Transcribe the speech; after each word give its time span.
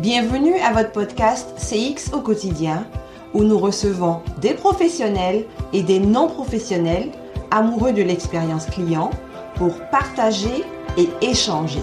Bienvenue 0.00 0.58
à 0.58 0.72
votre 0.72 0.90
podcast 0.90 1.54
CX 1.56 2.12
au 2.12 2.20
quotidien 2.20 2.84
où 3.32 3.44
nous 3.44 3.58
recevons 3.58 4.22
des 4.40 4.52
professionnels 4.52 5.44
et 5.72 5.84
des 5.84 6.00
non-professionnels 6.00 7.12
amoureux 7.52 7.92
de 7.92 8.02
l'expérience 8.02 8.66
client 8.66 9.10
pour 9.54 9.78
partager 9.92 10.64
et 10.98 11.08
échanger. 11.22 11.82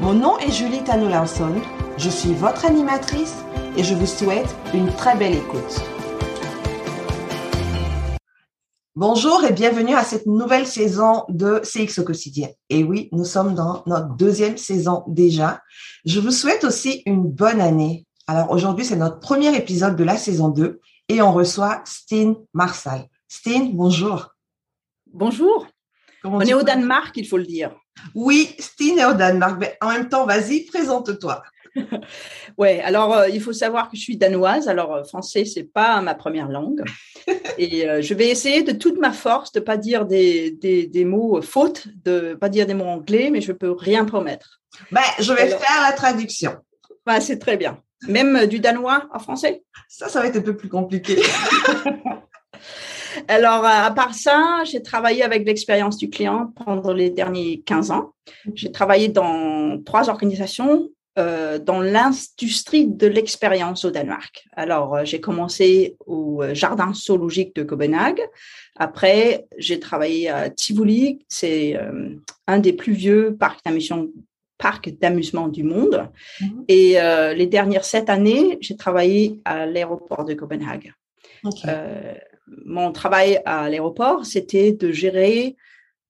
Mon 0.00 0.12
nom 0.12 0.36
est 0.40 0.52
Julie 0.52 0.84
Tano 0.84 1.08
je 1.96 2.10
suis 2.10 2.34
votre 2.34 2.66
animatrice 2.66 3.36
et 3.78 3.82
je 3.82 3.94
vous 3.94 4.06
souhaite 4.06 4.54
une 4.74 4.92
très 4.92 5.16
belle 5.16 5.34
écoute. 5.34 5.91
Bonjour 9.04 9.44
et 9.44 9.52
bienvenue 9.52 9.96
à 9.96 10.04
cette 10.04 10.26
nouvelle 10.26 10.64
saison 10.64 11.24
de 11.28 11.60
CX 11.64 11.98
au 11.98 12.04
quotidien. 12.04 12.50
Et 12.68 12.84
oui, 12.84 13.08
nous 13.10 13.24
sommes 13.24 13.56
dans 13.56 13.82
notre 13.84 14.14
deuxième 14.14 14.56
saison 14.56 15.02
déjà. 15.08 15.60
Je 16.04 16.20
vous 16.20 16.30
souhaite 16.30 16.62
aussi 16.62 17.02
une 17.04 17.28
bonne 17.28 17.60
année. 17.60 18.06
Alors 18.28 18.52
aujourd'hui, 18.52 18.84
c'est 18.84 18.94
notre 18.94 19.18
premier 19.18 19.56
épisode 19.56 19.96
de 19.96 20.04
la 20.04 20.16
saison 20.16 20.50
2 20.50 20.78
et 21.08 21.20
on 21.20 21.32
reçoit 21.32 21.82
Steen 21.84 22.36
Marsal. 22.54 23.08
Steen, 23.26 23.74
bonjour. 23.74 24.28
Bonjour. 25.12 25.66
on 26.22 26.38
est 26.38 26.54
au 26.54 26.62
Danemark, 26.62 27.16
il 27.16 27.26
faut 27.26 27.38
le 27.38 27.46
dire. 27.46 27.74
Oui, 28.14 28.54
Steen 28.60 29.00
est 29.00 29.04
au 29.04 29.14
Danemark, 29.14 29.56
mais 29.58 29.76
en 29.80 29.88
même 29.88 30.08
temps, 30.10 30.26
vas-y, 30.26 30.66
présente-toi. 30.66 31.42
ouais, 32.58 32.80
alors 32.80 33.14
euh, 33.14 33.28
il 33.28 33.40
faut 33.40 33.52
savoir 33.52 33.90
que 33.90 33.96
je 33.96 34.02
suis 34.02 34.16
danoise, 34.16 34.68
alors 34.68 34.94
euh, 34.94 35.04
français 35.04 35.44
c'est 35.44 35.64
pas 35.64 36.00
ma 36.00 36.14
première 36.14 36.48
langue, 36.48 36.84
et 37.58 37.88
euh, 37.88 38.02
je 38.02 38.14
vais 38.14 38.28
essayer 38.28 38.62
de 38.62 38.72
toute 38.72 38.98
ma 38.98 39.12
force 39.12 39.52
de 39.52 39.60
pas 39.60 39.76
dire 39.76 40.04
des, 40.04 40.50
des, 40.50 41.04
mots 41.04 41.40
fautes, 41.40 41.88
de 42.04 42.34
pas 42.34 42.48
dire 42.48 42.66
des 42.66 42.74
mots 42.74 42.84
anglais, 42.84 43.30
mais 43.32 43.40
je 43.40 43.52
peux 43.52 43.72
rien 43.72 44.04
promettre. 44.04 44.60
Ben, 44.90 45.00
je 45.18 45.32
vais 45.32 45.48
faire 45.48 45.82
la 45.82 45.92
traduction. 45.92 46.56
Ben, 47.06 47.20
c'est 47.20 47.38
très 47.38 47.56
bien. 47.56 47.78
Même 48.08 48.46
du 48.46 48.58
danois 48.58 49.08
en 49.12 49.18
français? 49.18 49.62
Ça, 49.88 50.08
ça 50.08 50.20
va 50.20 50.26
être 50.26 50.36
un 50.36 50.42
peu 50.42 50.56
plus 50.56 50.68
compliqué. 50.68 51.20
Alors, 53.28 53.64
à 53.64 53.90
part 53.90 54.14
ça, 54.14 54.62
j'ai 54.64 54.82
travaillé 54.82 55.22
avec 55.22 55.46
l'expérience 55.46 55.98
du 55.98 56.08
client 56.08 56.52
pendant 56.64 56.92
les 56.92 57.10
derniers 57.10 57.62
15 57.64 57.90
ans. 57.90 58.12
J'ai 58.54 58.72
travaillé 58.72 59.08
dans 59.08 59.80
trois 59.84 60.08
organisations 60.08 60.88
euh, 61.18 61.58
dans 61.58 61.82
l'industrie 61.82 62.86
de 62.86 63.06
l'expérience 63.06 63.84
au 63.84 63.90
Danemark. 63.90 64.46
Alors, 64.52 64.94
euh, 64.94 65.04
j'ai 65.04 65.20
commencé 65.20 65.94
au 66.06 66.42
euh, 66.42 66.54
Jardin 66.54 66.94
zoologique 66.94 67.54
de 67.54 67.64
Copenhague. 67.64 68.22
Après, 68.76 69.44
j'ai 69.58 69.78
travaillé 69.78 70.30
à 70.30 70.48
Tivoli. 70.48 71.26
C'est 71.28 71.78
un 72.46 72.58
des 72.58 72.72
plus 72.72 72.94
vieux 72.94 73.36
parcs 73.36 74.88
d'amusement 75.02 75.48
du 75.48 75.64
monde. 75.64 76.08
Mhm. 76.40 76.64
Et 76.68 76.96
les 77.36 77.46
dernières 77.46 77.84
sept 77.84 78.08
années, 78.08 78.56
j'ai 78.62 78.76
travaillé 78.76 79.38
à 79.44 79.66
l'aéroport 79.66 80.24
de 80.24 80.32
Copenhague. 80.32 80.94
mon 82.64 82.90
travail 82.92 83.42
à 83.44 83.68
l'aéroport, 83.68 84.24
c'était 84.24 84.72
de 84.72 84.90
gérer 84.90 85.56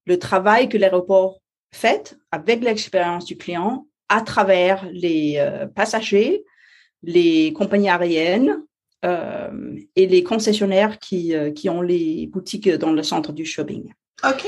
le 0.05 0.17
travail 0.17 0.69
que 0.69 0.77
l'aéroport 0.77 1.41
fait 1.73 2.15
avec 2.31 2.63
l'expérience 2.63 3.25
du 3.25 3.35
client 3.35 3.85
à 4.13 4.21
travers 4.21 4.87
les 4.91 5.37
euh, 5.37 5.65
passagers, 5.65 6.43
les 7.01 7.51
compagnies 7.51 7.89
aériennes 7.89 8.63
euh, 9.03 9.75
et 9.95 10.05
les 10.05 10.21
concessionnaires 10.21 10.99
qui, 10.99 11.33
euh, 11.35 11.51
qui 11.51 11.67
ont 11.67 11.81
les 11.81 12.27
boutiques 12.27 12.69
dans 12.69 12.91
le 12.91 13.01
centre 13.01 13.33
du 13.33 13.43
shopping. 13.43 13.91
OK. 14.23 14.45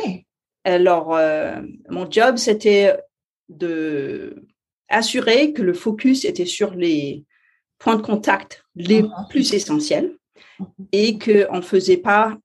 Alors, 0.63 1.17
mon 1.89 2.09
job, 2.09 2.37
c'était 2.37 2.95
de 3.49 4.47
assurer 4.89 5.53
que 5.53 5.61
le 5.61 5.73
focus 5.73 6.25
était 6.25 6.45
sur 6.45 6.73
les 6.73 7.23
points 7.77 7.95
de 7.95 8.01
contact 8.01 8.63
les 8.75 9.03
uh-huh. 9.03 9.29
plus 9.29 9.53
essentiels 9.53 10.11
uh-huh. 10.59 10.65
et 10.91 11.19
qu'on 11.19 11.57
ne 11.57 11.61
faisait 11.61 11.97
pas 11.97 12.37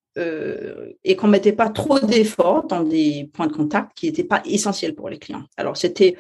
et 1.02 1.16
qu'on 1.16 1.28
mettait 1.28 1.54
pas 1.54 1.70
trop 1.70 1.98
d'efforts 1.98 2.66
dans 2.66 2.82
des 2.82 3.30
points 3.32 3.46
de 3.46 3.54
contact 3.54 3.96
qui 3.96 4.06
n'étaient 4.06 4.24
pas 4.24 4.42
essentiels 4.44 4.94
pour 4.94 5.08
les 5.08 5.18
clients. 5.18 5.44
Alors, 5.56 5.78
c'était 5.78 6.16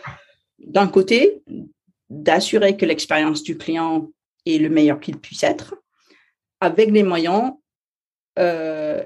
d'un 0.60 0.88
côté, 0.88 1.42
d'assurer 2.08 2.76
que 2.76 2.86
l'expérience 2.86 3.42
du 3.42 3.56
client 3.56 4.10
est 4.46 4.58
le 4.58 4.68
meilleur 4.68 5.00
qu'il 5.00 5.18
puisse 5.18 5.42
être, 5.42 5.74
avec 6.60 6.90
les 6.90 7.02
moyens 7.02 7.52
euh, 8.38 9.04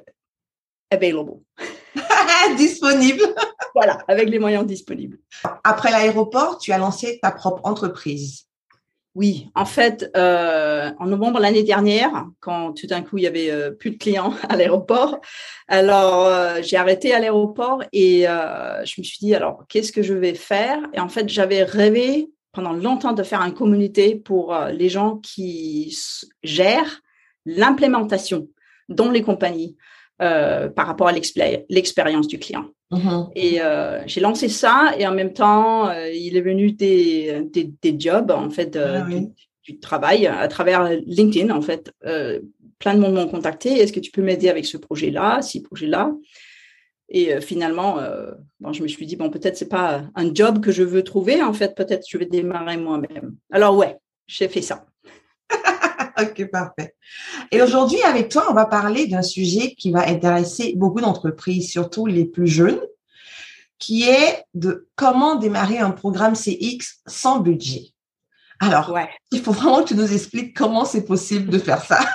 available. 0.91 1.35
disponible. 2.57 3.23
voilà, 3.75 3.99
avec 4.09 4.29
les 4.29 4.39
moyens 4.39 4.67
disponibles. 4.67 5.19
Après 5.63 5.91
l'aéroport, 5.91 6.59
tu 6.59 6.73
as 6.73 6.79
lancé 6.79 7.19
ta 7.23 7.31
propre 7.31 7.61
entreprise. 7.65 8.44
Oui, 9.15 9.49
en 9.55 9.65
fait, 9.65 10.11
euh, 10.17 10.91
en 10.99 11.07
novembre 11.07 11.39
l'année 11.39 11.63
dernière, 11.63 12.27
quand 12.41 12.73
tout 12.73 12.89
d'un 12.89 13.03
coup 13.03 13.17
il 13.17 13.23
y 13.23 13.27
avait 13.29 13.49
euh, 13.49 13.71
plus 13.71 13.91
de 13.91 13.97
clients 13.97 14.35
à 14.49 14.57
l'aéroport, 14.57 15.21
alors 15.69 16.27
euh, 16.27 16.59
j'ai 16.63 16.77
arrêté 16.77 17.15
à 17.15 17.21
l'aéroport 17.21 17.85
et 17.93 18.23
je 18.23 19.01
me 19.01 19.05
suis 19.05 19.19
dit 19.21 19.35
alors 19.35 19.65
qu'est-ce 19.69 19.93
que 19.93 20.03
je 20.03 20.15
vais 20.15 20.35
faire? 20.35 20.79
Et 20.95 21.01
en 21.01 21.09
fait, 21.09 21.29
j'avais 21.29 21.63
rêvé 21.63 22.29
pendant 22.53 22.73
longtemps 22.73 23.13
de 23.13 23.23
faire 23.23 23.41
une 23.41 23.55
communauté 23.55 24.17
pour 24.17 24.57
les 24.73 24.89
gens 24.89 25.17
qui 25.17 25.97
gèrent 26.43 27.01
l'implémentation 27.47 28.49
dans 28.89 29.11
les 29.11 29.23
compagnies 29.23 29.77
par 30.19 30.87
rapport 30.87 31.09
à 31.09 31.13
l'expérience 31.13 32.29
du 32.29 32.39
client. 32.39 32.67
Mm-hmm. 32.97 33.31
Et 33.35 33.61
euh, 33.61 34.03
j'ai 34.07 34.21
lancé 34.21 34.49
ça 34.49 34.93
et 34.99 35.07
en 35.07 35.13
même 35.13 35.33
temps, 35.33 35.89
euh, 35.89 36.11
il 36.11 36.37
est 36.37 36.41
venu 36.41 36.73
des, 36.73 37.43
des, 37.53 37.71
des 37.83 37.99
jobs, 37.99 38.31
en 38.31 38.51
fait, 38.51 38.77
euh, 38.77 39.03
ah 39.05 39.11
du, 39.63 39.79
travail 39.81 40.27
à 40.27 40.47
travers 40.49 40.89
LinkedIn, 41.07 41.55
en 41.55 41.63
fait. 41.63 41.91
plein 42.79 42.95
de 42.95 43.01
monde 43.01 43.15
m'ont 43.15 43.29
contacté. 43.29 43.71
Est-ce 43.71 43.93
que 43.93 44.01
tu 44.01 44.11
peux 44.11 44.23
m'aider 44.23 44.49
avec 44.49 44.67
ce 44.67 44.77
projet-là, 44.77 45.41
ce 45.43 45.59
projet-là? 45.59 46.13
Et 47.09 47.41
finalement, 47.41 47.99
bon, 48.61 48.73
je 48.75 48.83
me 48.83 48.89
suis 48.89 49.07
dit, 49.07 49.17
bon, 49.17 49.31
peut-être 49.31 49.57
c'est 49.57 49.69
pas 49.69 50.05
un 50.15 50.35
job 50.35 50.61
que 50.61 50.71
je 50.71 50.83
veux 50.83 51.03
trouver. 51.03 51.43
En 51.43 51.55
fait, 51.55 51.75
peut-être 51.75 52.05
je 52.07 52.19
vais 52.19 52.27
démarrer 52.27 52.77
moi-même. 52.77 53.37
Alors, 53.51 53.75
ouais, 53.77 53.97
j'ai 54.27 54.49
fait 54.49 54.63
ça. 54.63 54.85
ok, 56.21 56.51
parfait. 56.51 56.95
Et 57.51 57.63
aujourd'hui, 57.63 58.01
avec 58.03 58.29
toi, 58.29 58.47
on 58.51 58.55
va 58.55 58.67
parler 58.67 59.07
d'un 59.07 59.23
sujet 59.23 59.75
qui 59.75 59.91
va 59.91 60.09
intéresser 60.09 60.75
beaucoup 60.77 61.01
d'entreprises, 61.01 61.71
surtout 61.71 62.07
les 62.07 62.25
plus 62.25 62.47
jeunes, 62.47 62.81
qui 63.79 64.09
est 64.09 64.45
de 64.55 64.89
comment 64.97 65.37
démarrer 65.37 65.79
un 65.79 65.91
programme 65.91 66.35
CX 66.35 67.03
sans 67.07 67.41
budget. 67.41 67.91
Alors, 68.61 68.91
ouais. 68.91 69.09
il 69.33 69.41
faut 69.41 69.53
vraiment 69.53 69.83
que 69.83 69.89
tu 69.89 69.95
nous 69.95 70.13
expliques 70.13 70.57
comment 70.57 70.85
c'est 70.85 71.05
possible 71.05 71.51
de 71.51 71.59
faire 71.59 71.83
ça. 71.83 72.01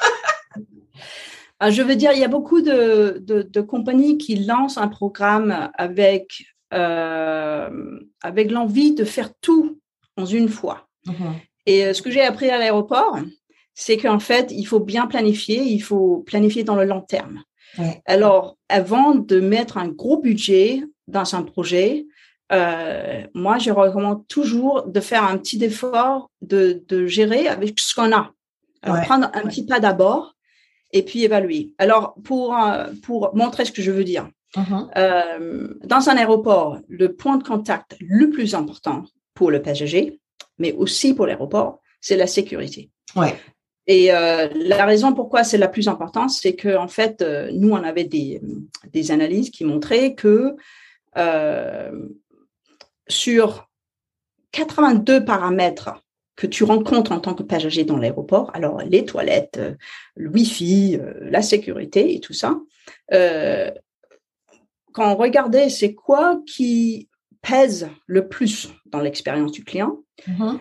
Ah, 1.62 1.72
je 1.72 1.81
veux 1.81 1.98
dire, 1.98 2.14
il 2.14 2.20
y 2.20 2.24
a 2.24 2.30
beaucoup 2.30 2.62
de, 2.62 3.22
de, 3.22 3.62
compagnies 3.62 4.18
qui 4.18 4.38
lancent 4.46 4.78
un 4.78 4.88
programme 4.88 5.70
avec, 5.78 6.46
euh, 6.74 8.00
avec 8.22 8.50
l'envie 8.50 8.96
de 8.96 9.04
faire 9.04 9.30
tout 9.42 9.78
en 10.16 10.26
une 10.26 10.48
fois. 10.48 10.88
Mm-hmm. 11.06 11.34
Et 11.66 11.86
euh, 11.86 11.94
ce 11.94 12.02
que 12.02 12.12
j'ai 12.12 12.22
appris 12.22 12.50
à 12.50 12.58
l'aéroport, 12.58 13.20
c'est 13.79 13.95
qu'en 13.95 14.19
fait, 14.19 14.51
il 14.51 14.66
faut 14.66 14.81
bien 14.81 15.07
planifier, 15.07 15.62
il 15.62 15.79
faut 15.79 16.17
planifier 16.28 16.66
dans 16.66 16.75
le 16.75 16.84
long 16.84 17.00
terme. 17.00 17.41
Alors, 18.06 18.57
avant 18.67 19.16
de 19.16 19.40
mettre 19.40 19.78
un 19.78 19.88
gros 19.88 20.17
budget 20.17 20.84
dans 21.07 21.34
un 21.34 21.44
projet, 21.44 22.06
euh, 22.51 23.22
moi, 23.34 23.57
je 23.57 23.72
recommande 23.72 24.28
toujours 24.28 24.84
de 24.85 25.00
faire 25.00 25.23
un 25.23 25.38
petit 25.38 25.63
effort 25.63 26.29
de, 26.41 26.84
gérer 27.07 27.47
avec 27.47 27.79
ce 27.79 27.95
qu'on 27.95 28.12
a. 28.12 28.34
Alors, 28.81 29.01
prendre 29.03 29.29
un 29.34 29.44
petit 29.44 29.66
pas 29.66 29.79
d'abord 29.79 30.35
et 30.91 31.03
puis 31.03 31.23
évaluer. 31.23 31.73
Alors, 31.78 32.16
pour, 32.25 32.57
euh, 32.57 32.88
pour 33.03 33.34
montrer 33.34 33.63
ce 33.63 33.72
que 33.72 33.81
je 33.81 33.91
veux 33.91 34.03
dire, 34.03 34.28
uh-huh. 34.57 34.89
euh, 34.97 35.73
dans 35.85 36.09
un 36.09 36.18
aéroport, 36.18 36.79
le 36.89 37.13
point 37.13 37.38
de 37.38 37.44
contact 37.44 37.95
le 38.01 38.29
plus 38.29 38.56
important 38.56 39.06
pour 39.35 39.51
le 39.51 39.62
passager, 39.62 40.19
mais 40.57 40.73
aussi 40.73 41.13
pour 41.13 41.28
l'aéroport, 41.28 41.79
c'est 42.01 42.18
la 42.18 42.27
sécurité. 42.27 42.89
Ouais. 43.15 43.36
Et 43.89 44.13
euh, 44.13 44.47
la 44.53 44.86
raison 44.86 45.13
pourquoi 45.15 45.44
c'est 45.44 45.57
la 45.57 45.68
plus 45.68 45.88
importante, 45.88 46.30
c'est 46.30 46.53
que 46.53 46.77
en 46.77 46.88
fait, 46.88 47.24
euh, 47.24 47.50
nous, 47.51 47.71
on 47.71 47.83
avait 47.83 48.03
des, 48.03 48.39
analyses 49.09 49.50
qui 49.50 49.65
montraient 49.65 50.13
que 50.13 50.56
euh, 51.18 52.07
sur 53.07 53.68
82 54.51 55.25
paramètres 55.25 56.03
que 56.36 56.45
tu 56.45 56.63
rencontres 56.63 57.12
en 57.12 57.19
tant 57.19 57.33
que 57.33 57.41
passager 57.41 57.83
dans 57.83 57.97
l'aéroport, 57.97 58.51
alors 58.53 58.83
les 58.83 59.06
toilettes, 59.06 59.59
le 60.15 60.30
Wi-Fi, 60.30 61.00
la 61.21 61.42
sécurité 61.42 62.13
et 62.13 62.19
tout 62.19 62.33
ça, 62.33 62.59
quand 64.94 65.12
on 65.12 65.15
regardait 65.15 65.69
c'est 65.69 65.95
quoi 65.95 66.39
qui 66.45 67.09
pèse 67.42 67.89
le 68.06 68.27
plus 68.27 68.69
dans 68.85 69.00
l'expérience 69.00 69.51
du 69.51 69.63
client, 69.63 69.97
mm-hmm 70.27 70.59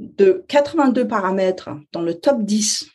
de 0.00 0.44
82 0.48 1.06
paramètres 1.06 1.70
dans 1.92 2.00
le 2.00 2.14
top 2.14 2.42
10 2.42 2.88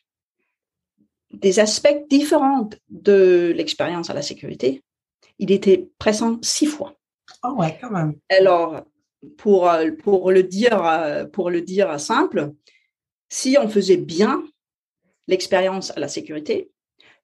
des 1.31 1.59
aspects 1.59 2.05
différents 2.09 2.69
de 2.89 3.53
l'expérience 3.55 4.09
à 4.09 4.13
la 4.13 4.21
sécurité, 4.21 4.83
il 5.37 5.51
était 5.51 5.87
présent 5.99 6.39
six 6.41 6.65
fois. 6.65 6.95
Oh 7.43 7.53
ouais, 7.57 7.77
quand 7.79 7.91
même. 7.91 8.15
Alors, 8.29 8.81
pour, 9.37 9.69
pour, 10.03 10.31
le 10.31 10.43
dire, 10.43 11.27
pour 11.31 11.49
le 11.49 11.61
dire 11.61 11.99
simple, 11.99 12.53
si 13.29 13.57
on 13.59 13.67
faisait 13.67 13.97
bien 13.97 14.43
l'expérience 15.27 15.91
à 15.95 15.99
la 15.99 16.07
sécurité, 16.07 16.71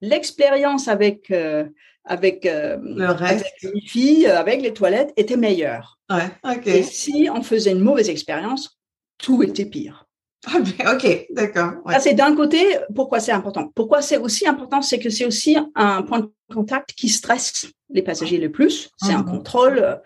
l'expérience 0.02 0.88
avec, 0.88 1.32
euh, 1.32 1.66
avec, 2.04 2.46
euh, 2.46 2.78
le 2.82 3.08
reste. 3.08 3.46
avec 3.46 3.76
les 3.76 3.82
filles, 3.82 4.28
avec 4.28 4.62
les 4.62 4.74
toilettes 4.74 5.14
était 5.16 5.38
meilleure. 5.38 6.00
Ouais. 6.10 6.30
Et 6.66 6.84
si 6.84 7.30
on 7.34 7.42
faisait 7.42 7.72
une 7.72 7.82
mauvaise 7.82 8.10
expérience, 8.10 8.81
tout 9.22 9.42
était 9.44 9.66
pire. 9.66 10.08
Ah, 10.48 10.58
ok, 10.96 11.28
d'accord. 11.30 11.74
ouais. 11.86 11.94
Ça, 11.94 12.00
c'est 12.00 12.16
d'un 12.16 12.36
côté, 12.36 12.66
pourquoi 12.96 13.20
c'est 13.20 13.32
important? 13.32 13.72
Pourquoi 13.76 14.02
c'est 14.02 14.18
aussi 14.18 14.48
important, 14.48 14.82
c'est 14.82 14.98
que 14.98 15.12
c'est 15.12 15.26
aussi 15.26 15.56
un 15.76 16.02
point 16.02 16.22
de 16.22 16.30
contact 16.52 16.94
qui 16.94 17.10
stresse 17.10 17.68
les 17.92 18.02
passagers 18.02 18.40
le 18.40 18.52
plus. 18.52 18.90
C'est 18.98 19.14
un 19.14 19.20
Mhm. 19.24 19.30
contrôle. 19.32 20.02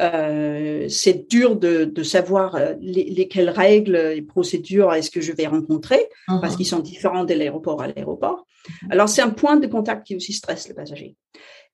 euh, 0.00 0.86
c'est 0.88 1.28
dur 1.28 1.56
de, 1.56 1.84
de 1.84 2.02
savoir 2.04 2.54
euh, 2.54 2.74
les, 2.80 3.04
lesquelles 3.10 3.50
règles 3.50 3.96
et 3.96 4.22
procédures 4.22 4.94
est-ce 4.94 5.10
que 5.10 5.20
je 5.20 5.32
vais 5.32 5.48
rencontrer 5.48 6.08
parce 6.28 6.52
Mhm. 6.52 6.56
qu'ils 6.56 6.66
sont 6.66 6.78
différents 6.78 7.24
de 7.24 7.34
l'aéroport 7.34 7.82
à 7.82 7.88
l'aéroport. 7.88 8.46
Alors, 8.88 9.08
c'est 9.08 9.20
un 9.22 9.30
point 9.30 9.56
de 9.56 9.66
contact 9.66 10.06
qui 10.06 10.14
aussi 10.14 10.32
stresse 10.32 10.68
le 10.68 10.74
passager. 10.74 11.16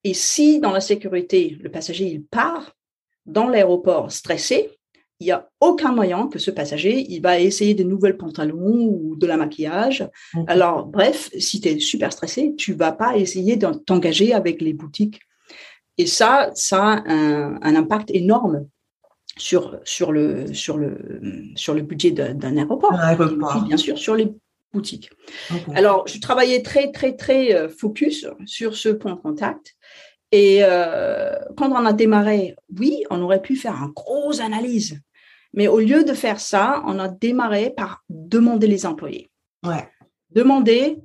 Et 0.03 0.15
si 0.15 0.61
dans 0.61 0.73
la 0.73 0.81
sécurité, 0.81 1.59
le 1.61 1.71
passager 1.71 2.07
il 2.07 2.25
part 2.25 2.73
dans 3.27 3.49
l'aéroport 3.49 4.11
stressé, 4.11 4.71
il 5.21 5.25
n'y 5.25 5.33
a 5.33 5.49
aucun 5.61 5.93
moyen 5.93 6.29
que 6.29 6.39
ce 6.39 6.51
passager 6.51 7.07
il 7.09 7.21
va 7.21 7.41
essayer 7.41 7.75
de 7.75 7.85
nouvelles 7.85 8.17
pantalons 8.17 8.87
ou 8.87 9.17
de 9.17 9.27
la 9.27 9.37
maquillage. 9.37 10.09
Alors, 10.47 10.87
bref, 10.87 11.31
si 11.39 11.61
tu 11.61 11.69
es 11.69 11.79
super 11.79 12.13
stressé, 12.13 12.55
tu 12.57 12.75
vas 12.75 12.93
pas 12.93 13.17
essayer 13.17 13.57
de 13.57 13.67
t'engager 13.67 14.35
avec 14.35 14.61
les 14.61 14.75
boutiques. 14.75 15.21
Et 15.99 16.07
ça, 16.07 16.51
ça 16.55 16.83
a 16.83 17.11
un, 17.11 17.59
un 17.63 17.77
impact 17.77 18.11
énorme 18.13 18.67
sur, 19.39 19.79
sur, 19.85 20.13
le, 20.13 20.53
sur, 20.53 20.77
le, 20.77 20.99
sur 21.55 21.75
le 21.75 21.83
budget 21.83 22.11
d'un 22.11 22.57
aéroport. 22.57 22.93
Et 23.57 23.69
bien 23.69 23.77
sûr, 23.77 23.99
sur 23.99 24.15
les 24.15 24.29
boutiques. 24.73 25.11
Alors, 25.75 26.07
je 26.07 26.21
travaillais 26.21 26.63
très, 26.63 26.93
très, 26.93 27.17
très 27.17 27.55
euh, 27.55 27.69
focus 27.69 28.27
sur 28.45 28.77
ce 28.77 28.91
point 28.91 29.15
de 29.15 29.21
contact. 29.21 29.75
Et 30.33 30.59
euh, 30.61 31.35
quand 31.57 31.71
on 31.71 31.87
a 31.87 31.93
démarré, 31.93 32.57
oui, 32.79 33.05
on 33.11 33.23
aurait 33.23 33.41
pu 33.41 33.57
faire 33.57 33.75
une 33.75 33.93
grosse 33.93 34.41
analyse. 34.41 35.01
Mais 35.57 35.69
au 35.69 35.81
lieu 35.81 36.05
de 36.05 36.13
faire 36.13 36.39
ça, 36.39 36.83
on 36.87 36.99
a 36.99 37.09
démarré 37.09 37.71
par 37.71 38.05
demander 38.09 38.67
les 38.67 38.87
employés. 38.87 39.31
Ouais. 39.65 39.89
Demander, 40.31 40.99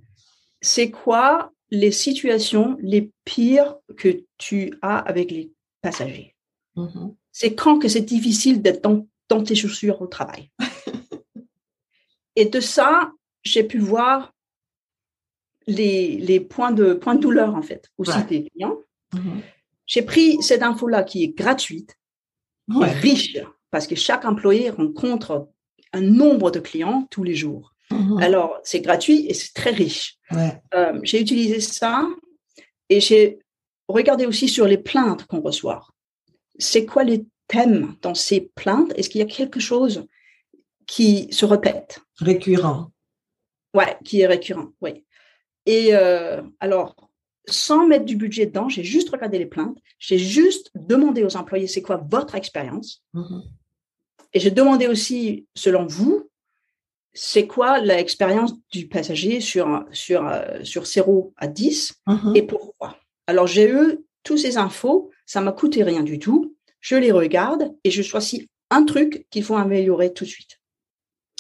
c'est 0.61 0.91
quoi 0.91 1.51
les 1.69 1.91
situations 1.91 2.77
les 2.81 3.11
pires 3.23 3.77
que 3.97 4.23
tu 4.37 4.73
as 4.81 4.97
avec 4.99 5.31
les 5.31 5.51
passagers? 5.81 6.35
Mhm. 6.75 7.15
c'est 7.33 7.53
quand 7.55 7.79
que 7.79 7.87
c'est 7.89 8.01
difficile 8.01 8.61
d'être 8.61 8.81
dans, 8.83 9.05
dans 9.27 9.43
tes 9.43 9.55
chaussures 9.55 10.01
au 10.01 10.07
travail. 10.07 10.49
Et 12.37 12.45
de 12.45 12.59
ça, 12.61 13.11
j'ai 13.43 13.63
pu 13.65 13.77
voir 13.79 14.33
les, 15.67 16.17
les 16.17 16.39
points, 16.39 16.71
de, 16.71 16.93
points 16.93 17.15
de 17.15 17.19
douleur, 17.21 17.55
en 17.55 17.61
fait, 17.61 17.89
aussi 17.97 18.11
Ouais. 18.17 18.23
des 18.25 18.49
clients. 18.49 18.77
Mhm. 19.13 19.41
J'ai 19.85 20.01
pris 20.01 20.41
cette 20.41 20.63
info-là 20.63 21.03
qui 21.03 21.23
est 21.23 21.29
gratuite, 21.37 21.97
Ouais. 22.73 22.91
riche, 22.91 23.37
parce 23.71 23.87
que 23.87 23.95
chaque 23.95 24.25
employé 24.25 24.69
rencontre 24.69 25.49
un 25.93 26.01
nombre 26.01 26.51
de 26.51 26.59
clients 26.59 27.07
tous 27.09 27.23
les 27.23 27.35
jours. 27.35 27.73
Mhm. 27.89 28.17
Alors, 28.21 28.59
c'est 28.63 28.81
gratuit 28.81 29.25
et 29.27 29.33
c'est 29.33 29.53
très 29.53 29.71
riche. 29.71 30.17
Ouais. 30.31 30.61
Euh, 30.73 30.99
j'ai 31.03 31.19
utilisé 31.19 31.59
ça 31.59 32.07
et 32.89 32.99
j'ai 33.01 33.39
regardé 33.87 34.25
aussi 34.25 34.47
sur 34.47 34.67
les 34.67 34.77
plaintes 34.77 35.25
qu'on 35.25 35.41
reçoit. 35.41 35.85
C'est 36.57 36.85
quoi 36.85 37.03
les 37.03 37.25
thèmes 37.47 37.95
dans 38.01 38.15
ces 38.15 38.51
plaintes? 38.55 38.93
Est-ce 38.95 39.09
qu'il 39.09 39.19
y 39.19 39.23
a 39.23 39.27
quelque 39.27 39.59
chose 39.59 40.05
qui 40.87 41.27
se 41.31 41.45
répète? 41.45 41.99
Récurrent. 42.19 42.91
Ouais, 43.73 43.97
qui 44.03 44.21
est 44.21 44.27
récurrent, 44.27 44.69
oui. 44.81 45.05
Et 45.65 45.89
euh, 45.93 46.41
alors, 46.59 46.95
sans 47.47 47.87
mettre 47.87 48.05
du 48.05 48.15
budget 48.15 48.45
dedans, 48.45 48.69
j'ai 48.69 48.83
juste 48.83 49.09
regardé 49.09 49.37
les 49.37 49.45
plaintes, 49.45 49.77
j'ai 49.99 50.17
juste 50.17 50.71
demandé 50.75 51.23
aux 51.23 51.37
employés 51.37 51.67
c'est 51.67 51.81
quoi 51.81 51.97
votre 52.09 52.35
expérience? 52.35 53.03
Mhm. 53.13 53.43
Et 54.33 54.39
j'ai 54.39 54.51
demandé 54.51 54.87
aussi, 54.87 55.45
selon 55.55 55.85
vous, 55.85 56.29
c'est 57.13 57.45
quoi 57.47 57.79
l'expérience 57.79 58.53
du 58.71 58.87
passager 58.87 59.41
sur, 59.41 59.83
sur, 59.91 60.25
euh, 60.27 60.63
sur 60.63 60.85
0 60.85 61.33
à 61.37 61.47
10 61.47 61.93
Mhm. 62.07 62.35
et 62.35 62.41
pourquoi? 62.43 62.97
Alors, 63.27 63.47
j'ai 63.47 63.69
eu 63.69 63.99
tous 64.23 64.37
ces 64.37 64.57
infos, 64.57 65.09
ça 65.25 65.41
m'a 65.41 65.51
coûté 65.51 65.83
rien 65.83 66.03
du 66.03 66.19
tout. 66.19 66.55
Je 66.79 66.95
les 66.95 67.11
regarde 67.11 67.73
et 67.83 67.91
je 67.91 68.01
choisis 68.01 68.45
un 68.69 68.83
truc 68.85 69.25
qu'il 69.29 69.43
faut 69.43 69.55
améliorer 69.55 70.13
tout 70.13 70.23
de 70.23 70.29
suite. 70.29 70.59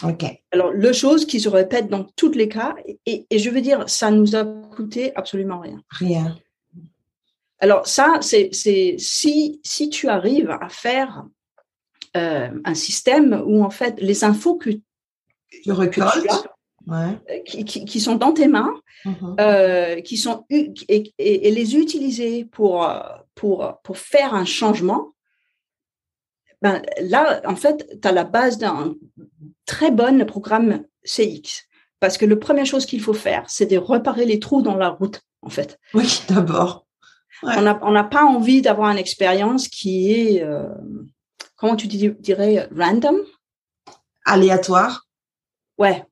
Ok. 0.03 0.23
Alors, 0.51 0.71
le 0.71 0.91
chose 0.93 1.25
qui 1.25 1.39
se 1.39 1.47
répète 1.47 1.87
dans 1.87 2.03
tous 2.15 2.31
les 2.31 2.49
cas, 2.49 2.75
et, 3.05 3.25
et 3.29 3.39
je 3.39 3.49
veux 3.49 3.61
dire, 3.61 3.87
ça 3.87 4.09
nous 4.11 4.35
a 4.35 4.43
coûté 4.43 5.15
absolument 5.15 5.59
rien. 5.59 5.81
Rien. 5.91 6.37
Alors, 7.59 7.87
ça, 7.87 8.17
c'est 8.21 8.49
c'est- 8.51 8.95
si, 8.97 9.59
si 9.63 9.89
tu 9.89 10.07
arrives 10.09 10.49
à 10.49 10.67
faire 10.69 11.23
euh, 12.17 12.49
un 12.65 12.73
système 12.75 13.41
où, 13.45 13.63
en 13.63 13.69
fait, 13.69 13.95
les 13.99 14.23
infos 14.23 14.55
que, 14.55 14.69
Tu 15.49 15.71
Ouais. 16.87 17.17
euh, 17.29 17.39
qui, 17.45 17.63
qui- 17.63 17.85
qui 17.85 17.99
sont 17.99 18.15
dans 18.15 18.31
tes 18.33 18.47
mains, 18.47 18.73
Mhm. 19.05 19.35
euh, 19.39 20.01
qui 20.01 20.17
sont 20.17 20.45
et, 20.49 20.73
et- 20.87 21.13
et 21.47 21.51
les 21.51 21.75
utiliser 21.75 22.45
pour, 22.45 22.87
pour, 23.35 23.79
pour 23.83 23.97
faire 23.97 24.33
un 24.33 24.45
changement, 24.45 25.13
ben, 26.61 26.81
là, 27.01 27.41
en 27.45 27.55
fait, 27.55 27.87
tu 28.01 28.07
as 28.07 28.11
la 28.11 28.23
base 28.23 28.57
d'un 28.57 28.95
très 29.65 29.91
bon 29.91 30.25
programme 30.25 30.83
CX. 31.03 31.67
Parce 31.99 32.17
que 32.17 32.25
la 32.25 32.35
première 32.35 32.65
chose 32.65 32.85
qu'il 32.87 33.01
faut 33.01 33.13
faire, 33.13 33.45
c'est 33.47 33.67
de 33.67 33.77
réparer 33.77 34.25
les 34.25 34.39
trous 34.39 34.61
dans 34.63 34.75
la 34.75 34.89
route, 34.89 35.21
en 35.43 35.49
fait. 35.49 35.79
Oui, 35.93 36.21
d'abord. 36.29 36.87
Ouais. 37.43 37.53
On 37.57 37.61
n'a 37.61 37.79
on 37.83 38.09
pas 38.09 38.23
envie 38.25 38.61
d'avoir 38.61 38.89
une 38.91 38.97
expérience 38.97 39.67
qui 39.67 40.11
est, 40.11 40.43
euh, 40.43 40.67
comment 41.61 41.75
tu 41.77 41.87
dirais, 41.87 42.67
random? 42.75 43.15
Aléatoire. 44.25 45.07
Ouais. 45.77 46.03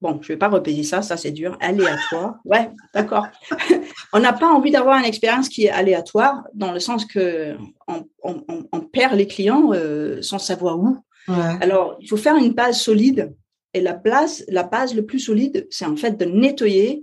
Bon, 0.00 0.18
je 0.20 0.28
vais 0.28 0.36
pas 0.36 0.48
répéter 0.48 0.82
ça, 0.82 1.00
ça 1.02 1.16
c'est 1.16 1.30
dur. 1.30 1.56
Aléatoire. 1.60 2.36
Ouais, 2.44 2.70
d'accord. 2.94 3.26
on 4.12 4.18
n'a 4.20 4.32
pas 4.32 4.48
envie 4.48 4.70
d'avoir 4.72 4.98
une 4.98 5.04
expérience 5.04 5.48
qui 5.48 5.66
est 5.66 5.70
aléatoire 5.70 6.42
dans 6.54 6.72
le 6.72 6.80
sens 6.80 7.04
que 7.04 7.56
on, 7.86 8.04
on- 8.22 8.80
perd 8.80 9.14
les 9.14 9.26
clients 9.28 9.72
euh, 9.72 10.20
sans 10.22 10.38
savoir 10.38 10.78
où. 10.78 10.98
Ouais. 11.28 11.56
Alors, 11.60 11.96
il 12.00 12.08
faut 12.08 12.16
faire 12.16 12.36
une 12.36 12.52
base 12.52 12.78
solide. 12.80 13.34
Et 13.74 13.80
la 13.80 13.94
base, 13.94 14.44
la 14.48 14.64
base 14.64 14.94
le 14.94 15.06
plus 15.06 15.20
solide, 15.20 15.66
c'est 15.70 15.86
en 15.86 15.96
fait 15.96 16.18
de 16.18 16.24
nettoyer 16.26 17.02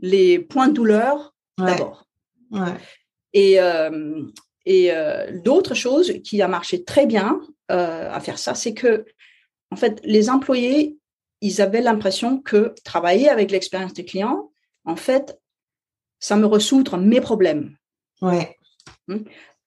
les 0.00 0.38
points 0.40 0.68
de 0.68 0.72
douleur 0.72 1.34
Ouais. 1.58 1.66
d'abord. 1.66 2.06
Ouais. 2.50 2.74
Et, 3.34 3.60
euh, 3.60 4.22
et 4.66 4.92
euh, 4.92 5.30
l'autre 5.44 5.74
chose 5.74 6.12
qui 6.24 6.42
a 6.42 6.48
marché 6.48 6.84
très 6.84 7.06
bien 7.06 7.40
euh, 7.70 8.10
à 8.12 8.20
faire 8.20 8.38
ça, 8.38 8.54
c'est 8.54 8.74
que, 8.74 9.04
en 9.70 9.76
fait, 9.76 10.00
les 10.04 10.28
employés, 10.28 10.96
ils 11.40 11.60
avaient 11.62 11.80
l'impression 11.82 12.40
que 12.40 12.74
travailler 12.84 13.28
avec 13.28 13.50
l'expérience 13.50 13.92
des 13.94 14.04
clients, 14.04 14.50
en 14.84 14.96
fait, 14.96 15.38
ça 16.18 16.36
me 16.36 16.46
ressoudre 16.46 16.96
mes 16.98 17.20
problèmes. 17.20 17.76
Ouais. 18.22 18.56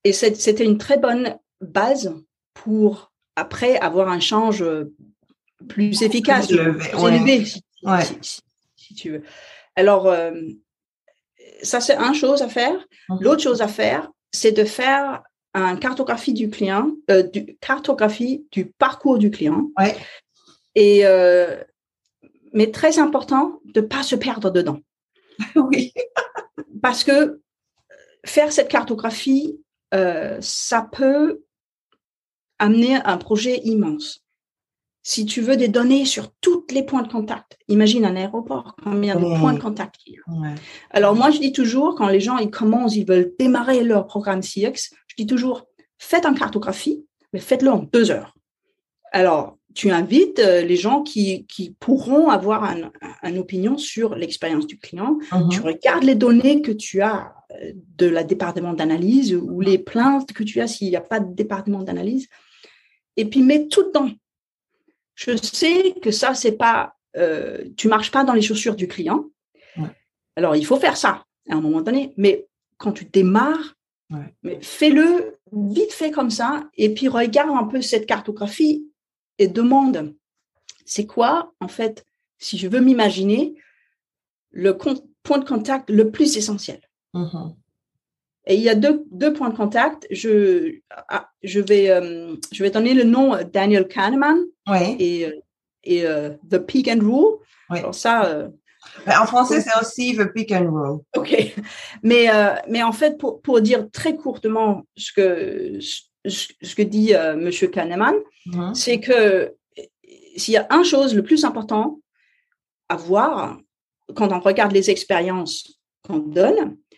Et 0.04 0.12
c'est- 0.14 0.36
c'était 0.36 0.66
une 0.66 0.78
très 0.78 0.98
bonne 0.98 1.38
base 1.62 2.14
pour, 2.54 3.12
après, 3.36 3.78
avoir 3.80 4.10
un 4.10 4.20
change 4.20 4.64
plus 5.68 6.02
efficace, 6.02 6.48
Plus 6.48 6.56
élevé, 6.58 6.90
plus 6.90 6.98
ouais. 7.04 7.16
élevé, 7.16 7.46
si, 7.46 7.62
Ouais. 7.84 8.04
si- 8.04 8.18
si- 8.22 8.42
si 8.76 8.94
tu 8.96 9.12
veux. 9.12 9.24
Alors, 9.76 10.08
euh, 10.08 10.32
ça, 11.62 11.80
c'est 11.82 11.96
une 11.98 12.14
chose 12.16 12.42
à 12.42 12.50
faire. 12.50 12.86
Mhm. 13.10 13.18
L'autre 13.22 13.44
chose 13.44 13.62
à 13.62 13.68
faire, 13.68 14.10
c'est 14.32 14.52
de 14.52 14.64
faire 14.64 15.24
un 15.54 15.76
cartographie 15.76 16.34
du 16.34 16.50
client, 16.50 16.92
euh, 17.10 17.24
du, 17.24 17.58
cartographie 17.58 18.46
du 18.52 18.66
parcours 18.66 19.18
du 19.18 19.32
client. 19.32 19.70
Ouais. 19.78 19.96
Et, 20.76 21.06
euh, 21.06 21.62
mais 22.54 22.72
très 22.72 23.00
important 23.00 23.60
de 23.66 23.82
ne 23.82 23.86
pas 23.86 24.04
se 24.04 24.16
perdre 24.16 24.50
dedans. 24.52 24.80
Oui. 25.56 25.94
Parce 26.82 27.04
que 27.04 27.42
faire 28.26 28.52
cette 28.52 28.70
cartographie, 28.70 29.60
euh, 29.94 30.38
ça 30.42 30.88
peut 30.92 31.44
amener 32.60 32.96
un 32.96 33.18
projet 33.18 33.58
immense. 33.64 34.24
Si 35.02 35.26
tu 35.26 35.42
veux 35.42 35.56
des 35.56 35.70
données 35.70 36.06
sur 36.06 36.30
tous 36.42 36.66
les 36.72 36.84
points 36.84 37.04
de 37.04 37.12
contact, 37.12 37.58
imagine 37.68 38.06
un 38.06 38.16
aéroport, 38.16 38.76
combien 38.84 39.16
de 39.16 39.24
Ouais. 39.26 39.40
points 39.40 39.54
de 39.54 39.60
contact 39.62 39.96
il 40.06 40.14
y 40.14 40.18
a. 40.18 40.40
Ouais. 40.40 40.56
Alors 40.92 41.16
moi, 41.16 41.32
je 41.32 41.40
dis 41.40 41.52
toujours, 41.54 41.96
quand 41.96 42.10
les 42.10 42.20
gens 42.20 42.38
ils 42.38 42.50
commencent, 42.52 42.96
ils 42.96 43.08
veulent 43.08 43.34
démarrer 43.40 43.84
leur 43.84 44.06
programme 44.08 44.42
CX, 44.42 44.92
je 45.08 45.16
dis 45.18 45.26
toujours, 45.26 45.66
faites 45.98 46.26
une 46.26 46.38
cartographie, 46.38 47.06
mais 47.34 47.40
faites-le 47.40 47.72
en 47.72 47.80
deux 47.92 48.12
heures. 48.12 48.36
Alors, 49.12 49.58
tu 49.74 49.90
invites 49.92 50.40
euh, 50.40 50.62
les 50.64 50.76
gens 50.76 51.02
qui, 51.04 51.46
qui 51.46 51.72
pourront 51.80 52.30
avoir 52.30 52.64
un- 52.66 52.92
un- 53.02 53.30
une 53.30 53.38
opinion 53.38 53.78
sur 53.78 54.16
l'expérience 54.16 54.68
du 54.68 54.78
client. 54.78 55.18
Mhm. 55.32 55.50
Tu 55.50 55.62
regardes 55.62 56.04
les 56.04 56.16
données 56.16 56.62
que 56.62 56.72
tu 56.72 57.02
as 57.02 57.34
euh, 57.64 57.72
de 57.98 58.06
la 58.08 58.24
département 58.24 58.74
d'analyse 58.74 59.34
ou 59.34 59.62
les 59.62 59.78
plaintes 59.80 60.34
que 60.34 60.44
tu 60.44 60.60
as 60.60 60.68
s'il 60.68 60.90
n'y 60.90 60.96
a 60.96 61.02
pas 61.02 61.20
de 61.20 61.34
département 61.34 61.82
d'analyse. 61.84 62.28
et 63.18 63.26
puis 63.26 63.42
mets 63.42 63.68
tout 63.68 63.84
dedans. 63.84 64.10
Je 65.20 65.36
sais 65.36 65.96
que 66.02 66.12
ça, 66.12 66.34
c'est 66.34 66.54
pas, 66.54 66.96
euh, 67.18 67.66
tu 67.76 67.90
marches 67.90 68.10
pas 68.10 68.24
dans 68.24 68.32
les 68.32 68.42
chaussures 68.42 68.76
du 68.76 68.88
client. 68.88 69.26
Alors, 70.38 70.56
il 70.56 70.66
faut 70.66 70.80
faire 70.80 70.96
ça 70.96 71.26
à 71.50 71.56
un 71.56 71.62
moment 71.62 71.82
donné, 71.82 72.14
mais 72.16 72.48
quand 72.78 72.94
tu 72.94 73.04
démarres, 73.04 73.76
fais-le 74.62 75.38
vite 75.52 75.92
fait 75.92 76.12
comme 76.12 76.30
ça, 76.30 76.70
et 76.78 76.94
puis 76.94 77.10
regarde 77.10 77.50
un 77.50 77.66
peu 77.66 77.82
cette 77.82 78.06
cartographie 78.06 78.88
et 79.40 79.50
demande, 79.50 80.16
c'est 80.86 81.06
quoi, 81.06 81.54
en 81.60 81.68
fait, 81.68 82.06
si 82.38 82.58
je 82.58 82.70
veux 82.70 82.80
m'imaginer, 82.80 83.56
le 84.52 84.78
point 84.78 85.38
de 85.38 85.46
contact 85.46 85.90
le 85.90 86.12
plus 86.12 86.38
essentiel. 86.38 86.80
Mm-hmm. 87.14 87.56
Et 88.50 88.56
il 88.56 88.62
y 88.62 88.70
a 88.70 88.76
deux, 88.76 89.06
deux 89.12 89.32
points 89.32 89.50
de 89.50 89.56
contact. 89.56 90.08
Je, 90.10 90.80
ah, 91.08 91.30
je, 91.44 91.60
vais, 91.60 91.92
euh, 91.92 92.36
je 92.52 92.64
vais 92.64 92.72
donner 92.72 92.96
le 92.96 93.04
nom 93.04 93.38
Daniel 93.54 93.88
Kahneman 93.88 94.40
et, 94.98 95.28
euh, 95.28 95.40
et 95.84 96.06
euh, 96.06 96.32
The 96.50 96.58
Peak 96.58 96.88
and 96.88 97.00
Rule. 97.00 97.38
Alors 97.70 97.94
ça, 97.94 98.50
en 99.06 99.26
français, 99.28 99.62
c'est 99.62 99.80
aussi 99.80 100.18
The 100.18 100.34
Peak 100.34 100.52
and 100.52 100.68
Rule. 100.72 101.00
OK. 101.16 101.54
Mais, 102.02 102.28
mais 102.68 102.82
en 102.82 102.92
fait, 102.92 103.20
pour, 103.20 103.40
pour 103.42 103.62
dire 103.62 103.88
très 103.92 104.16
courtement 104.16 104.84
ce 104.98 105.14
que, 105.14 105.80
ce, 106.26 106.76
que 106.76 106.82
dit 106.82 107.12
M. 107.12 107.52
Kahneman, 107.72 108.16
mm-hmm. 108.48 108.74
c'est 108.74 109.00
que 109.00 109.54
s'il 110.38 110.56
y 110.56 110.58
a 110.58 110.66
une 110.72 110.84
chose 110.84 111.14
le 111.14 111.22
plus 111.22 111.46
important 111.46 112.00
à 112.90 112.96
voir 112.96 113.60
quand 114.16 114.32
on 114.32 114.40
regarde 114.40 114.72
les 114.72 114.90
expériences 114.90 115.80
qu'on 116.02 116.18
donne, 116.18 116.56
Mhm. 116.56 116.89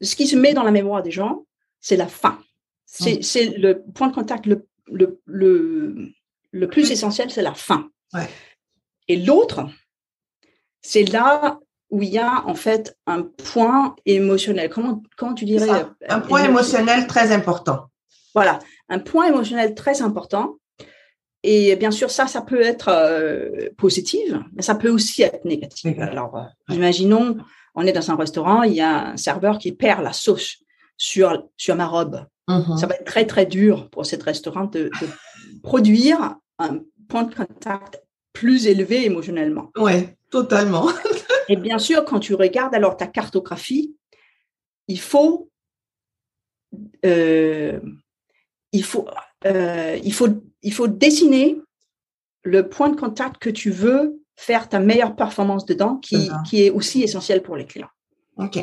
Ce 0.00 0.16
qui 0.16 0.26
se 0.26 0.36
met 0.36 0.54
dans 0.54 0.62
la 0.62 0.70
mémoire 0.70 1.02
des 1.02 1.10
gens, 1.10 1.44
c'est 1.80 1.96
la 1.96 2.06
fin. 2.06 2.38
C'est 2.84 3.56
le 3.56 3.82
point 3.94 4.08
de 4.08 4.14
contact 4.14 4.46
le, 4.46 4.66
le, 4.86 5.20
le, 6.50 6.68
plus 6.68 6.90
essentiel, 6.90 7.30
c'est 7.30 7.42
la 7.42 7.54
fin. 7.54 7.88
Et 9.08 9.16
l'autre, 9.16 9.66
c'est 10.82 11.04
là 11.04 11.60
où 11.90 12.02
il 12.02 12.08
y 12.08 12.18
a 12.18 12.44
en 12.46 12.54
fait 12.54 12.96
un 13.06 13.22
point 13.22 13.96
émotionnel. 14.06 14.70
Comment, 14.70 15.02
comment 15.16 15.34
tu 15.34 15.44
dirais 15.44 15.68
euh, 15.68 15.84
Un 16.08 16.20
point 16.20 16.44
émotionnel 16.44 17.06
très 17.06 17.32
important. 17.32 17.86
Voilà, 18.34 18.60
un 18.88 19.00
point 19.00 19.26
émotionnel 19.26 19.74
très 19.74 20.02
important. 20.02 20.56
Et 21.42 21.74
bien 21.76 21.90
sûr, 21.90 22.10
ça, 22.10 22.26
ça 22.26 22.42
peut 22.42 22.60
être 22.60 22.88
euh, 22.88 23.70
positif, 23.78 24.34
mais 24.52 24.62
ça 24.62 24.74
peut 24.74 24.90
aussi 24.90 25.22
être 25.22 25.44
négatif. 25.44 25.98
Alors, 25.98 26.36
euh, 26.36 26.74
imaginons 26.74 27.38
on 27.74 27.86
est 27.86 27.92
dans 27.92 28.10
un 28.10 28.16
restaurant, 28.16 28.62
il 28.62 28.74
y 28.74 28.80
a 28.80 29.10
un 29.10 29.16
serveur 29.16 29.58
qui 29.58 29.72
perd 29.72 30.02
la 30.02 30.12
sauce 30.12 30.58
sur, 30.96 31.48
sur 31.56 31.76
ma 31.76 31.86
robe. 31.86 32.26
Mhm. 32.48 32.76
Ça 32.76 32.86
va 32.86 32.94
être 32.96 33.04
très, 33.04 33.26
très 33.26 33.46
dur 33.46 33.88
pour 33.90 34.06
cet 34.06 34.22
restaurant 34.22 34.64
de, 34.64 34.90
produire 35.62 36.36
un 36.58 36.80
point 37.08 37.24
de 37.24 37.34
contact 37.34 38.02
plus 38.32 38.66
élevé 38.66 39.04
émotionnellement. 39.04 39.70
Oui, 39.76 40.08
totalement. 40.30 40.88
Et 41.48 41.56
bien 41.56 41.78
sûr, 41.78 42.04
quand 42.04 42.20
tu 42.20 42.34
regardes 42.34 42.74
alors 42.74 42.96
ta 42.96 43.06
cartographie, 43.06 43.96
il 44.86 45.00
faut, 45.00 45.50
euh, 47.04 47.80
il 48.72 48.84
faut, 48.84 49.06
euh, 49.46 49.98
il 50.02 50.12
faut, 50.12 50.28
il 50.62 50.72
faut 50.72 50.86
dessiner 50.86 51.60
le 52.42 52.68
point 52.68 52.88
de 52.88 52.98
contact 52.98 53.38
que 53.38 53.50
tu 53.50 53.70
veux 53.70 54.19
faire 54.36 54.68
ta 54.68 54.78
meilleure 54.80 55.16
performance 55.16 55.64
dedans, 55.66 55.96
qui, 55.96 56.30
qui 56.46 56.64
est 56.64 56.70
aussi 56.70 57.02
essentiel 57.02 57.42
pour 57.42 57.56
les 57.56 57.66
clients. 57.66 57.90
OK. 58.36 58.58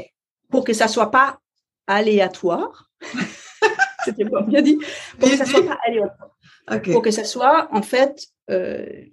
Pour 0.50 0.64
que 0.64 0.74
ça 0.74 0.88
soit 0.88 1.12
pas 1.12 1.40
aléatoire. 1.86 2.90
C'était 4.06 4.26
bien 4.48 4.62
dit. 4.62 4.78
Pour 5.20 5.30
que 5.30 5.38
ça 5.38 5.46
soit 5.46 5.66
pas 5.66 5.78
aléatoire. 5.86 6.36
Pour 6.92 7.02
que 7.02 7.12
ça 7.12 7.24
soit, 7.24 7.68
en 7.72 7.82
fait, 7.82 8.26
euh, 8.50 9.06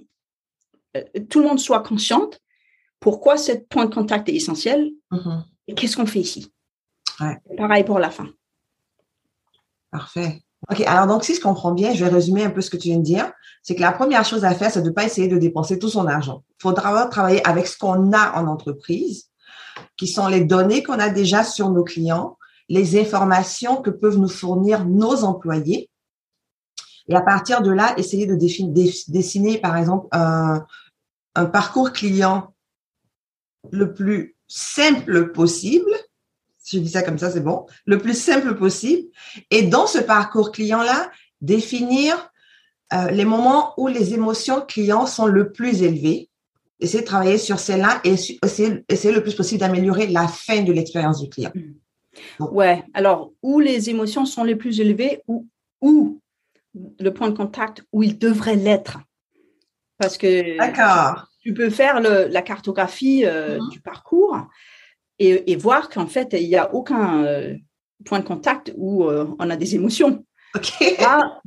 euh, 0.96 1.02
tout 1.28 1.40
le 1.40 1.49
monde 1.49 1.61
soit 1.61 1.82
consciente 1.82 2.40
pourquoi 3.00 3.37
ce 3.37 3.52
point 3.52 3.84
de 3.84 3.94
contact 3.94 4.28
est 4.28 4.34
essentiel 4.34 4.90
mm-hmm. 5.11 5.42
et 5.68 5.75
qu'est-ce 5.75 5.96
qu'on 5.96 6.06
fait 6.06 6.20
ici. 6.20 6.52
Pareil 7.56 7.84
pour 7.84 7.99
la 7.99 8.11
fin. 8.11 8.28
Parfait. 9.90 10.42
OK, 10.71 10.80
alors 10.87 11.06
donc 11.06 11.25
si 11.25 11.35
je 11.35 11.40
comprends 11.40 11.73
bien, 11.73 11.92
je 11.92 12.04
vais 12.04 12.11
résumer 12.11 12.44
un 12.44 12.50
peu 12.50 12.61
ce 12.61 12.71
que 12.71 12.76
tu 12.76 12.88
viens 12.88 12.99
de 12.99 13.02
dire. 13.02 13.30
C'est 13.62 13.75
que 13.75 13.80
la 13.80 13.92
première 13.92 14.25
chose 14.25 14.44
à 14.44 14.54
faire, 14.54 14.71
c'est 14.71 14.83
de 14.83 14.88
ne 14.88 14.94
pas 14.94 15.04
essayer 15.04 15.28
de 15.28 15.37
dépenser 15.37 15.78
tout 15.78 15.88
son 15.88 16.06
argent. 16.06 16.42
Il 16.50 16.62
faudra 16.62 17.06
travailler 17.06 17.47
avec 17.47 17.66
ce 17.66 17.78
qu'on 17.78 18.12
a 18.12 18.33
en 18.40 18.47
entreprise, 18.47 19.30
qui 19.97 20.06
sont 20.06 20.26
les 20.26 20.44
données 20.44 20.83
qu'on 20.83 20.99
a 20.99 21.09
déjà 21.09 21.44
sur 21.44 21.71
nos 21.71 21.85
clients, 21.85 22.38
les 22.68 22.99
informations 22.99 23.83
que 23.83 23.90
peuvent 23.90 24.18
nous 24.18 24.28
fournir 24.28 24.87
nos 24.87 25.25
employés. 25.25 25.90
Et 27.09 27.14
à 27.14 27.21
partir 27.21 27.61
de 27.61 27.71
là, 27.71 27.94
essayer 27.99 28.26
de 28.26 28.35
dessiner, 28.37 29.59
par 29.59 29.76
exemple, 29.76 30.09
un, 30.12 30.64
un 31.35 31.44
parcours 31.47 31.92
client 31.92 32.54
le 33.71 33.92
plus 33.92 34.37
simple 34.47 35.33
possible 35.33 35.90
je 36.64 36.78
dis 36.78 36.88
ça 36.88 37.02
comme 37.02 37.18
ça, 37.18 37.30
c'est 37.30 37.42
bon, 37.42 37.66
le 37.85 37.99
plus 37.99 38.18
simple 38.18 38.54
possible. 38.54 39.09
Et 39.50 39.62
dans 39.62 39.87
ce 39.87 39.99
parcours 39.99 40.52
client-là, 40.52 41.11
définir 41.40 42.30
euh, 42.92 43.11
les 43.11 43.25
moments 43.25 43.75
où 43.76 43.88
les 43.88 44.14
émotions 44.14 44.61
clients 44.61 45.06
sont 45.06 45.26
le 45.26 45.52
plus 45.52 45.83
élevées. 45.83 46.28
Essayer 46.80 47.02
de 47.02 47.06
travailler 47.06 47.38
sur 47.38 47.59
celles-là 47.59 48.00
et 48.04 48.12
essayer, 48.12 48.85
essayer, 48.88 49.14
le 49.14 49.23
plus 49.23 49.35
possible 49.35 49.61
d'améliorer 49.61 50.06
la 50.09 50.26
fin 50.26 50.62
de 50.62 50.73
l'expérience 50.73 51.23
du 51.23 51.28
client. 51.28 51.52
Hmm. 51.54 52.44
Ouais, 52.50 52.85
alors 52.94 53.33
où 53.42 53.61
les 53.61 53.90
émotions 53.90 54.26
sont 54.26 54.44
les 54.44 54.56
plus 54.56 54.80
élevées 54.80 55.23
ou 55.26 55.47
où 55.80 56.21
le 56.99 57.12
point 57.12 57.28
de 57.28 57.37
contact 57.37 57.85
où 57.92 58.02
il 58.02 58.18
devrait 58.18 58.56
l'être? 58.56 58.99
Parce 59.99 60.18
que 60.18 60.56
tu 61.40 61.54
peux 61.54 61.71
faire 61.71 62.00
le, 62.00 62.26
la 62.28 62.42
cartographie 62.42 63.25
euh, 63.25 63.59
mm-hmm. 63.59 63.71
du 63.71 63.80
parcours, 63.80 64.49
et, 65.18 65.56
voir 65.56 65.88
qu'en 65.88 66.06
fait, 66.06 66.28
il 66.33 66.49
n'y 66.49 66.56
a 66.56 66.75
aucun 66.75 67.25
euh, 67.25 67.54
point 68.04 68.21
de 68.21 68.25
contact 68.25 68.73
où 68.76 69.04
euh, 69.04 69.26
on 69.38 69.50
a 69.50 69.56
des 69.56 69.75
émotions. 69.75 70.25
Ok. 70.54 70.73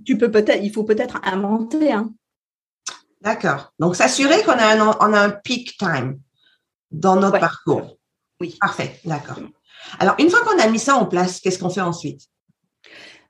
tu 0.06 0.18
peux 0.18 0.32
peut-être, 0.32 0.64
il 0.64 0.72
faut 0.72 0.84
peut-être 0.84 1.20
inventer. 1.24 1.92
Hein. 1.92 2.12
D'accord. 3.22 3.74
Donc, 3.80 3.96
s'assurer 3.96 4.44
qu'on 4.44 4.52
a 4.52 4.76
un, 4.76 4.88
on 5.00 5.14
a 5.14 5.20
un 5.20 5.30
peak 5.30 5.78
time 5.78 6.20
dans 6.92 7.16
notre 7.16 7.40
parcours. 7.40 7.98
Oui. 8.40 8.58
Parfait. 8.60 9.00
D'accord. 9.06 9.40
Alors, 10.00 10.16
une 10.20 10.30
fois 10.30 10.42
qu'on 10.42 10.60
a 10.60 10.68
mis 10.68 10.80
ça 10.80 10.96
en 10.96 11.06
place, 11.06 11.40
qu'est-ce 11.40 11.60
qu'on 11.60 11.70
fait 11.70 11.82
ensuite? 11.82 12.22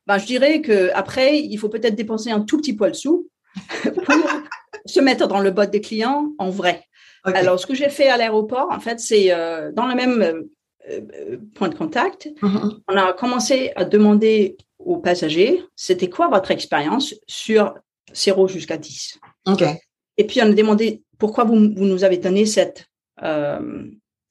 Ben, 0.05 0.17
Je 0.17 0.25
dirais 0.25 0.61
qu'après, 0.61 1.39
il 1.39 1.57
faut 1.57 1.69
peut-être 1.69 1.95
dépenser 1.95 2.31
un 2.31 2.41
tout 2.41 2.57
petit 2.57 2.73
poil 2.73 2.95
sous 2.95 3.29
pour 3.83 4.15
se 4.85 4.99
mettre 4.99 5.27
dans 5.27 5.39
le 5.39 5.51
bot 5.51 5.65
des 5.65 5.81
clients 5.81 6.31
en 6.37 6.49
vrai. 6.49 6.85
Alors, 7.35 7.59
ce 7.59 7.65
que 7.65 7.75
j'ai 7.75 7.89
fait 7.89 8.09
à 8.09 8.17
l'aéroport, 8.17 8.69
en 8.71 8.79
fait, 8.79 8.99
c'est 8.99 9.31
euh, 9.31 9.71
dans 9.71 9.87
le 9.87 9.95
même 9.95 10.21
euh, 10.21 10.41
euh, 10.89 11.37
point 11.55 11.69
de 11.69 11.75
contact. 11.75 12.29
Mm-hmm. 12.41 12.79
On 12.87 12.97
a 12.97 13.13
commencé 13.13 13.71
à 13.75 13.85
demander 13.85 14.57
aux 14.79 14.97
passagers, 14.97 15.63
c'était 15.75 16.09
quoi 16.09 16.29
votre 16.29 16.51
expérience 16.51 17.15
sur 17.27 17.73
0 18.13 18.47
jusqu'à 18.47 18.77
10 18.77 19.19
OK. 19.47 19.63
Et 20.17 20.25
puis, 20.25 20.41
on 20.41 20.45
a 20.45 20.53
demandé 20.53 21.03
pourquoi 21.17 21.43
vous, 21.43 21.55
vous 21.55 21.85
nous 21.85 22.03
avez 22.03 22.17
donné 22.17 22.45
cette, 22.45 22.87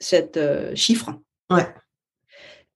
cette 0.01 0.41
chiffre. 0.75 1.11
Ouais. 1.51 1.67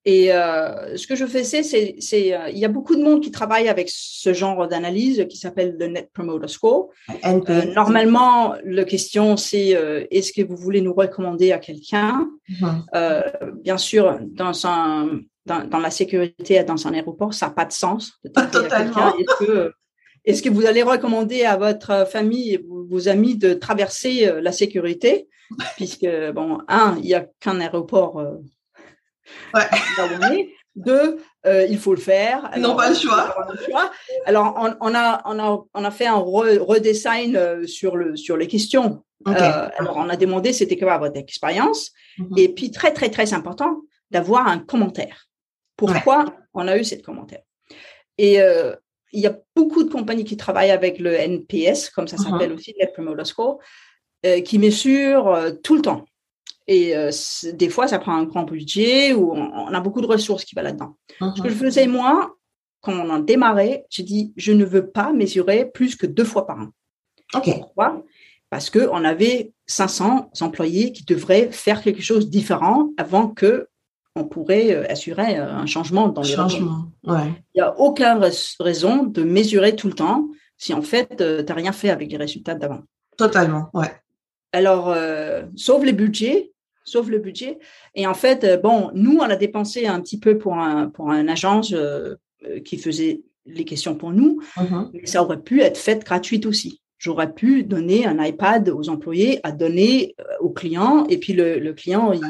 Et 0.07 0.33
euh, 0.33 0.97
ce 0.97 1.07
que 1.07 1.15
je 1.15 1.27
fais, 1.27 1.45
c'est, 1.45 1.63
c'est, 1.63 2.35
euh, 2.35 2.49
il 2.49 2.59
y 2.59 2.65
a 2.65 2.69
beaucoup 2.69 2.97
de 2.97 3.03
monde 3.03 3.21
qui 3.21 3.31
travaille 3.31 3.69
avec 3.69 3.91
ce 3.93 4.33
genre 4.33 4.67
d'analyse 4.67 5.27
qui 5.29 5.37
s'appelle 5.37 5.77
le 5.79 5.89
Net 5.89 6.11
Promoter 6.15 6.49
Score. 6.49 6.89
Euh, 7.25 7.75
normalement, 7.75 8.55
la 8.65 8.85
question, 8.85 9.37
c'est 9.37 9.77
est-ce 10.11 10.33
que 10.33 10.43
vous 10.43 10.57
voulez 10.57 10.81
nous 10.81 10.95
recommander 10.95 11.53
à 11.53 11.59
quelqu'un? 11.59 12.31
Mm-hmm. 12.49 13.61
Bien 13.63 13.79
sûr, 13.79 14.19
dans 14.23 14.67
un 14.67 15.21
dans, 15.47 15.67
dans, 15.67 15.79
la 15.79 15.91
sécurité 15.91 16.63
dans 16.65 16.87
un 16.87 16.93
aéroport, 16.93 17.35
ça 17.35 17.47
n'a 17.47 17.53
pas 17.53 17.65
de 17.65 17.73
sens 17.73 18.13
de 18.25 18.31
Totalement. 18.53 19.17
Est-ce 19.19 19.45
que, 19.45 19.73
est-ce 20.25 20.43
que 20.43 20.51
vous 20.51 20.67
allez 20.67 20.83
recommander 20.83 21.45
à 21.45 21.57
votre 21.57 22.07
famille 22.11 22.55
et 22.55 22.65
vos, 22.67 23.09
amis 23.09 23.37
de 23.37 23.55
traverser 23.55 24.31
la 24.41 24.53
sécurité? 24.53 25.29
Puisque, 25.77 26.09
bon, 26.35 26.59
un, 26.69 26.97
il 26.99 27.07
n'y 27.07 27.15
a 27.15 27.27
qu'un 27.41 27.61
aéroport 27.61 28.23
Ouais. 29.55 30.51
Deux, 30.77 31.19
euh, 31.47 31.67
il 31.69 31.79
faut 31.79 31.95
le 31.95 32.01
faire. 32.01 32.51
Ils 32.55 32.63
n'ont 32.63 32.77
pas 32.77 32.91
le 32.91 32.95
choix. 32.95 33.35
Alors, 34.25 34.55
on, 34.81 34.95
a, 34.95 35.21
on, 35.25 35.39
a, 35.39 35.65
on 35.75 35.85
a 35.85 35.91
fait 35.91 36.07
un 36.07 36.17
redesign 36.17 37.37
euh, 37.37 37.67
sur, 37.67 37.97
le, 37.97 38.17
sur 38.17 38.37
les 38.37 38.47
questions. 38.47 39.03
Euh, 39.27 39.69
alors, 39.79 39.97
on 39.97 40.09
a 40.09 40.17
demandé 40.17 40.53
c'était 40.53 40.79
quoi 40.79 40.97
votre 40.99 41.19
expérience. 41.19 41.91
Mhm. 42.19 42.39
Et 42.39 42.49
puis, 42.51 42.71
très, 42.71 42.93
très, 42.93 43.11
très 43.11 43.35
important, 43.35 43.81
d'avoir 44.11 44.47
un 44.47 44.59
commentaire. 44.59 45.27
Pourquoi 45.77 46.25
on 46.55 46.69
a 46.69 46.77
eu 46.77 46.85
cette 46.85 47.03
commentaire? 47.03 47.43
Et 48.17 48.39
il 49.13 49.21
y 49.21 49.27
a 49.27 49.37
beaucoup 49.57 49.83
de 49.83 49.91
compagnies 49.91 50.25
qui 50.25 50.37
travaillent 50.37 50.71
avec 50.71 50.99
le 50.99 51.15
NPS, 51.15 51.91
comme 51.91 52.07
ça 52.07 52.17
mhm. 52.17 52.25
s'appelle 52.25 52.53
aussi, 52.53 52.75
Net 52.79 52.93
Promoter 52.93 53.25
Score, 53.25 53.59
qui 54.45 54.59
mesurent 54.59 55.61
tout 55.65 55.75
le 55.75 55.83
temps. 55.83 56.05
Et 56.71 56.97
euh, 56.97 57.11
des 57.55 57.69
fois, 57.69 57.89
ça 57.89 57.99
prend 57.99 58.15
un 58.15 58.23
grand 58.23 58.45
budget 58.45 59.13
ou 59.13 59.33
on, 59.33 59.75
a 59.75 59.81
beaucoup 59.81 60.01
de 60.01 60.07
ressources 60.07 60.45
qui 60.45 60.55
vont 60.55 60.63
là-dedans. 60.63 60.97
Ce 61.19 61.43
que 61.43 61.49
je 61.49 61.55
mhm. 61.55 61.61
faisais 61.61 61.89
moi, 61.89 62.37
quand 62.81 62.93
on 62.93 63.13
a 63.13 63.21
démarré, 63.21 63.87
j'ai 63.91 64.05
dit, 64.05 64.33
je 64.37 64.53
ne 64.53 64.65
veux 64.65 64.87
pas 64.87 65.13
mesurer 65.13 65.65
plus 65.65 65.97
que 65.97 66.07
deux 66.07 66.25
fois 66.25 66.47
par 66.47 66.61
an. 66.61 66.69
Pourquoi? 67.33 68.05
Parce 68.51 68.71
qu'on 68.71 69.05
avait 69.05 69.53
500 69.67 70.31
employés 70.41 70.93
qui 70.93 71.05
devraient 71.05 71.51
faire 71.51 71.83
quelque 71.83 72.03
chose 72.03 72.27
de 72.27 72.31
différent 72.31 72.91
avant 72.97 73.27
que 73.27 73.67
on 74.15 74.25
pourrait 74.25 74.73
euh, 74.73 74.87
assurer 74.89 75.41
euh, 75.41 75.53
un 75.53 75.67
changement 75.67 76.09
dans 76.09 76.23
les 76.23 76.29
Changement. 76.29 76.85
Ouais. 77.05 77.33
Il 77.55 77.59
n'y 77.59 77.63
a 77.63 77.77
aucune 77.81 78.19
rais- 78.19 78.57
raison 78.61 79.03
de 79.03 79.25
mesurer 79.25 79.75
tout 79.75 79.89
le 79.89 79.95
temps 79.95 80.29
si 80.57 80.73
en 80.73 80.83
fait, 80.83 81.17
tu 81.17 81.45
n'as 81.45 81.55
rien 81.55 81.73
fait 81.73 81.91
avec 81.91 82.13
les 82.13 82.17
résultats 82.17 82.55
d'avant. 82.55 82.83
Totalement. 83.17 83.71
Ouais. 83.75 83.91
Alors, 84.53 84.89
euh, 84.91 85.43
sauf 85.57 85.85
les 85.85 85.93
budgets, 85.93 86.53
sauf 86.85 87.09
le 87.09 87.19
budget. 87.19 87.59
Et 87.95 88.07
en 88.07 88.15
fait, 88.15 88.45
euh, 88.45 88.57
bon, 88.57 88.91
nous, 88.95 89.19
on 89.19 89.23
a 89.23 89.37
dépensé 89.37 89.87
un 89.87 90.01
petit 90.01 90.19
peu 90.19 90.39
pour 90.39 90.55
un 90.55 90.89
pour 90.89 91.11
une 91.13 91.29
agence 91.29 91.73
euh, 91.73 92.15
euh, 92.47 92.61
qui 92.61 92.79
faisait 92.79 93.23
les 93.47 93.65
questions 93.65 93.95
pour 93.95 94.13
nous, 94.13 94.41
Mhm. 94.57 94.91
mais 94.93 95.07
ça 95.07 95.23
aurait 95.23 95.41
pu 95.41 95.61
être 95.63 95.79
fait 95.79 96.05
gratuite 96.05 96.47
aussi. 96.47 96.81
J'aurais 96.99 97.33
pu 97.33 97.63
donner 97.65 98.07
un 98.07 98.23
iPad 98.23 98.69
aux 98.69 98.89
employés 98.91 99.41
à 99.43 99.53
donner 99.53 100.15
aux 100.41 100.51
clients, 100.51 101.07
et 101.09 101.17
puis 101.19 101.33
le, 101.33 101.59
le 101.59 101.73
client, 101.73 102.13
il, 102.13 102.21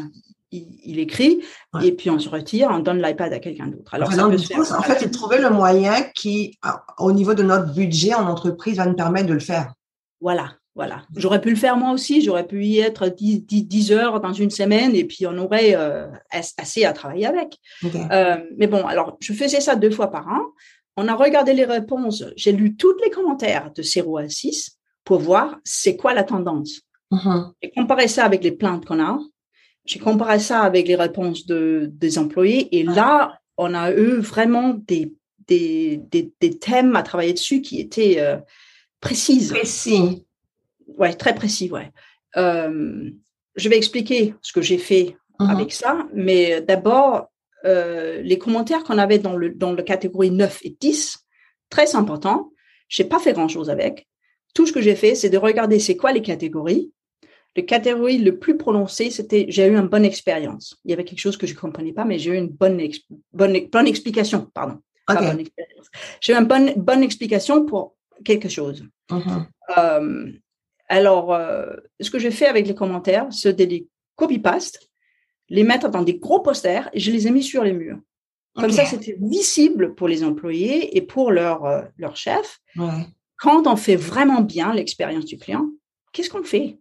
il, 0.52 0.68
il 0.84 0.98
écrit, 1.00 1.40
Ouais. 1.74 1.88
et 1.88 1.92
puis 1.92 2.08
on 2.10 2.18
se 2.20 2.28
retire, 2.28 2.68
on 2.72 2.78
donne 2.78 3.02
l'iPad 3.02 3.32
à 3.32 3.38
quelqu'un 3.40 3.66
d'autre. 3.66 3.92
Alors, 3.94 4.12
ça 4.12 4.28
peut 4.28 4.36
coup, 4.36 4.42
faire 4.42 4.78
en 4.78 4.82
fait, 4.82 4.98
c'est 5.00 5.08
de 5.08 5.12
trouver 5.12 5.38
le 5.40 5.50
moyen 5.50 5.94
qui, 6.14 6.58
au 6.98 7.12
niveau 7.12 7.34
de 7.34 7.42
notre 7.42 7.74
budget 7.74 8.14
en 8.14 8.26
entreprise, 8.28 8.76
va 8.76 8.86
nous 8.86 8.94
permettre 8.94 9.26
de 9.28 9.34
le 9.34 9.40
faire. 9.40 9.74
Voilà, 10.20 10.54
voilà. 10.80 11.02
J'aurais 11.14 11.42
pu 11.42 11.50
le 11.50 11.56
faire 11.56 11.76
moi 11.76 11.92
aussi, 11.92 12.22
j'aurais 12.22 12.46
pu 12.46 12.64
y 12.64 12.78
être 12.78 13.08
10, 13.08 13.42
10, 13.42 13.64
10 13.64 13.92
heures 13.92 14.18
dans 14.18 14.32
une 14.32 14.48
semaine 14.48 14.94
et 14.96 15.04
puis 15.04 15.26
on 15.26 15.36
aurait 15.36 15.74
euh, 15.76 16.06
as- 16.30 16.54
assez 16.56 16.86
à 16.86 16.94
travailler 16.94 17.26
avec. 17.26 17.58
Euh, 18.10 18.36
mais 18.56 18.66
bon, 18.66 18.86
alors 18.86 19.18
je 19.20 19.34
faisais 19.34 19.60
ça 19.60 19.76
deux 19.76 19.90
fois 19.90 20.10
par 20.10 20.26
an. 20.28 20.40
On 20.96 21.06
a 21.06 21.14
regardé 21.14 21.52
les 21.52 21.66
réponses, 21.66 22.24
j'ai 22.34 22.52
lu 22.52 22.76
tous 22.76 22.96
les 23.04 23.10
commentaires 23.10 23.70
de 23.74 23.82
0 23.82 24.16
à 24.16 24.28
6 24.30 24.78
pour 25.04 25.18
voir 25.20 25.58
c'est 25.64 25.96
quoi 25.96 26.14
la 26.14 26.24
tendance. 26.24 26.80
Mhm. 27.10 27.52
J'ai 27.62 27.70
comparé 27.72 28.08
ça 28.08 28.24
avec 28.24 28.42
les 28.42 28.52
plaintes 28.52 28.86
qu'on 28.86 29.02
a. 29.04 29.18
J'ai 29.84 29.98
comparé 29.98 30.38
ça 30.38 30.62
avec 30.62 30.88
les 30.88 30.96
réponses 30.96 31.44
de, 31.44 31.90
des 31.92 32.18
employés. 32.18 32.74
Et 32.78 32.84
là, 32.84 33.38
on 33.58 33.74
a 33.74 33.92
eu 33.92 34.18
vraiment 34.20 34.72
des, 34.72 35.12
des, 35.46 36.00
des, 36.10 36.32
des 36.40 36.58
thèmes 36.58 36.96
à 36.96 37.02
travailler 37.02 37.34
dessus 37.34 37.60
qui 37.60 37.80
étaient 37.80 38.16
euh, 38.18 38.38
précises. 39.00 39.50
Précis. 39.50 40.24
Ouais, 40.98 41.12
très 41.14 41.34
précis, 41.34 41.70
ouais. 41.70 41.90
Euh, 42.36 43.10
je 43.56 43.68
vais 43.68 43.76
expliquer 43.76 44.34
ce 44.42 44.52
que 44.52 44.62
j'ai 44.62 44.78
fait 44.78 45.16
Mhm. 45.40 45.50
avec 45.50 45.72
ça, 45.72 46.06
mais 46.14 46.60
d'abord, 46.60 47.26
euh, 47.64 48.20
les 48.22 48.38
commentaires 48.38 48.84
qu'on 48.84 48.98
avait 48.98 49.18
dans 49.18 49.36
le, 49.36 49.50
dans 49.50 49.72
le 49.72 49.82
catégorie 49.82 50.30
9 50.30 50.60
et 50.64 50.76
10, 50.80 51.18
très 51.70 51.96
important. 51.96 52.50
J'ai 52.88 53.04
pas 53.04 53.18
fait 53.18 53.32
grand 53.32 53.48
chose 53.48 53.70
avec. 53.70 54.06
Tout 54.54 54.66
ce 54.66 54.72
que 54.72 54.80
j'ai 54.80 54.96
fait, 54.96 55.14
c'est 55.14 55.30
de 55.30 55.38
regarder 55.38 55.78
c'est 55.78 55.96
quoi 55.96 56.12
les 56.12 56.22
catégories. 56.22 56.92
Le 57.56 57.62
catégorie 57.62 58.18
le 58.18 58.38
plus 58.38 58.56
prononcé, 58.56 59.10
c'était 59.10 59.46
j'ai 59.48 59.66
eu 59.66 59.76
une 59.76 59.88
bonne 59.88 60.04
expérience. 60.04 60.76
Il 60.84 60.90
y 60.90 60.94
avait 60.94 61.04
quelque 61.04 61.18
chose 61.20 61.36
que 61.36 61.46
je 61.46 61.54
comprenais 61.54 61.92
pas, 61.92 62.04
mais 62.04 62.18
j'ai 62.18 62.32
eu 62.32 62.36
une 62.36 62.48
bonne, 62.48 62.78
ex- 62.80 63.00
bonne, 63.32 63.58
bonne 63.72 63.86
explication, 63.86 64.48
pardon. 64.54 64.78
J'ai 66.20 66.32
eu 66.32 66.36
une 66.36 66.44
bonne, 66.46 66.72
bonne 66.76 67.02
explication 67.02 67.64
pour 67.64 67.96
quelque 68.24 68.48
chose. 68.48 68.84
Mhm. 69.10 69.46
Euh, 69.78 70.32
alors, 70.90 71.32
euh, 71.32 71.66
ce 72.00 72.10
que 72.10 72.18
j'ai 72.18 72.32
fait 72.32 72.46
avec 72.46 72.66
les 72.66 72.74
commentaires, 72.74 73.28
c'est 73.30 73.52
de 73.52 73.64
les 73.64 73.86
copy-paste, 74.16 74.90
les 75.48 75.62
mettre 75.62 75.88
dans 75.88 76.02
des 76.02 76.18
gros 76.18 76.40
posters 76.40 76.90
et 76.92 76.98
je 76.98 77.12
les 77.12 77.28
ai 77.28 77.30
mis 77.30 77.44
sur 77.44 77.62
les 77.62 77.72
murs. 77.72 78.00
Comme 78.56 78.72
ça, 78.72 78.84
c'était 78.84 79.16
visible 79.20 79.94
pour 79.94 80.08
les 80.08 80.24
employés 80.24 80.96
et 80.96 81.00
pour 81.00 81.30
leur, 81.30 81.64
euh, 81.64 81.82
leur 81.96 82.16
chef. 82.16 82.58
Ouais. 82.76 83.06
Quand 83.38 83.68
on 83.68 83.76
fait 83.76 83.94
vraiment 83.94 84.40
bien 84.40 84.74
l'expérience 84.74 85.24
du 85.24 85.38
client, 85.38 85.70
qu'est-ce 86.12 86.28
qu'on 86.28 86.42
fait? 86.42 86.80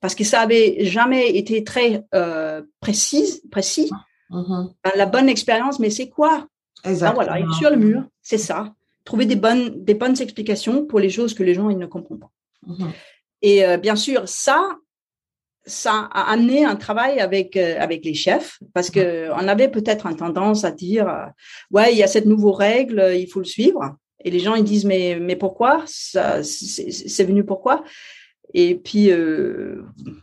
Parce 0.00 0.14
que 0.14 0.22
ça 0.22 0.40
avait 0.40 0.84
jamais 0.84 1.36
été 1.36 1.64
très 1.64 2.04
euh, 2.14 2.62
précis, 2.78 3.42
précis. 3.50 3.90
Mhm. 4.30 4.72
Ben, 4.84 4.92
La 4.94 5.06
bonne 5.06 5.28
expérience, 5.28 5.80
mais 5.80 5.90
c'est 5.90 6.08
quoi? 6.08 6.46
Ah, 6.84 6.90
Exactement. 6.90 7.24
voilà, 7.24 7.40
il 7.40 7.50
est 7.50 7.58
sur 7.58 7.70
le 7.70 7.76
mur, 7.76 8.04
c'est 8.22 8.38
ça. 8.38 8.72
Trouver 9.04 9.26
des 9.26 9.34
bonnes, 9.34 9.82
des 9.84 9.94
bonnes 9.94 10.20
explications 10.22 10.86
pour 10.86 11.00
les 11.00 11.10
choses 11.10 11.34
que 11.34 11.42
les 11.42 11.54
gens 11.54 11.68
ils 11.68 11.78
ne 11.78 11.86
comprennent 11.86 12.20
pas. 12.20 12.30
Mhm. 12.66 12.92
Et 13.42 13.64
euh, 13.64 13.76
bien 13.76 13.96
sûr, 13.96 14.28
ça, 14.28 14.76
ça 15.64 16.08
a 16.12 16.32
amené 16.32 16.64
un 16.64 16.76
travail 16.76 17.20
avec 17.20 17.56
euh, 17.56 17.76
avec 17.78 18.04
les 18.04 18.14
chefs 18.14 18.58
parce 18.74 18.90
que 18.90 19.30
on 19.32 19.46
avait 19.48 19.68
peut-être 19.68 20.06
une 20.06 20.16
tendance 20.16 20.64
à 20.64 20.70
dire 20.70 21.08
euh, 21.08 21.26
ouais 21.70 21.92
il 21.92 21.98
y 21.98 22.02
a 22.02 22.06
cette 22.06 22.24
nouvelle 22.26 22.54
règle 22.54 23.12
il 23.14 23.26
faut 23.28 23.40
le 23.40 23.44
suivre 23.44 23.96
et 24.24 24.30
les 24.30 24.38
gens 24.40 24.54
ils 24.54 24.64
disent 24.64 24.86
mais 24.86 25.18
mais 25.20 25.36
pourquoi? 25.36 25.82
Ça 25.86 26.42
c'est 26.42 27.24
venu 27.24 27.44
pourquoi? 27.44 27.84
Et 28.54 28.76
puis 28.76 29.10
euh, 29.10 29.82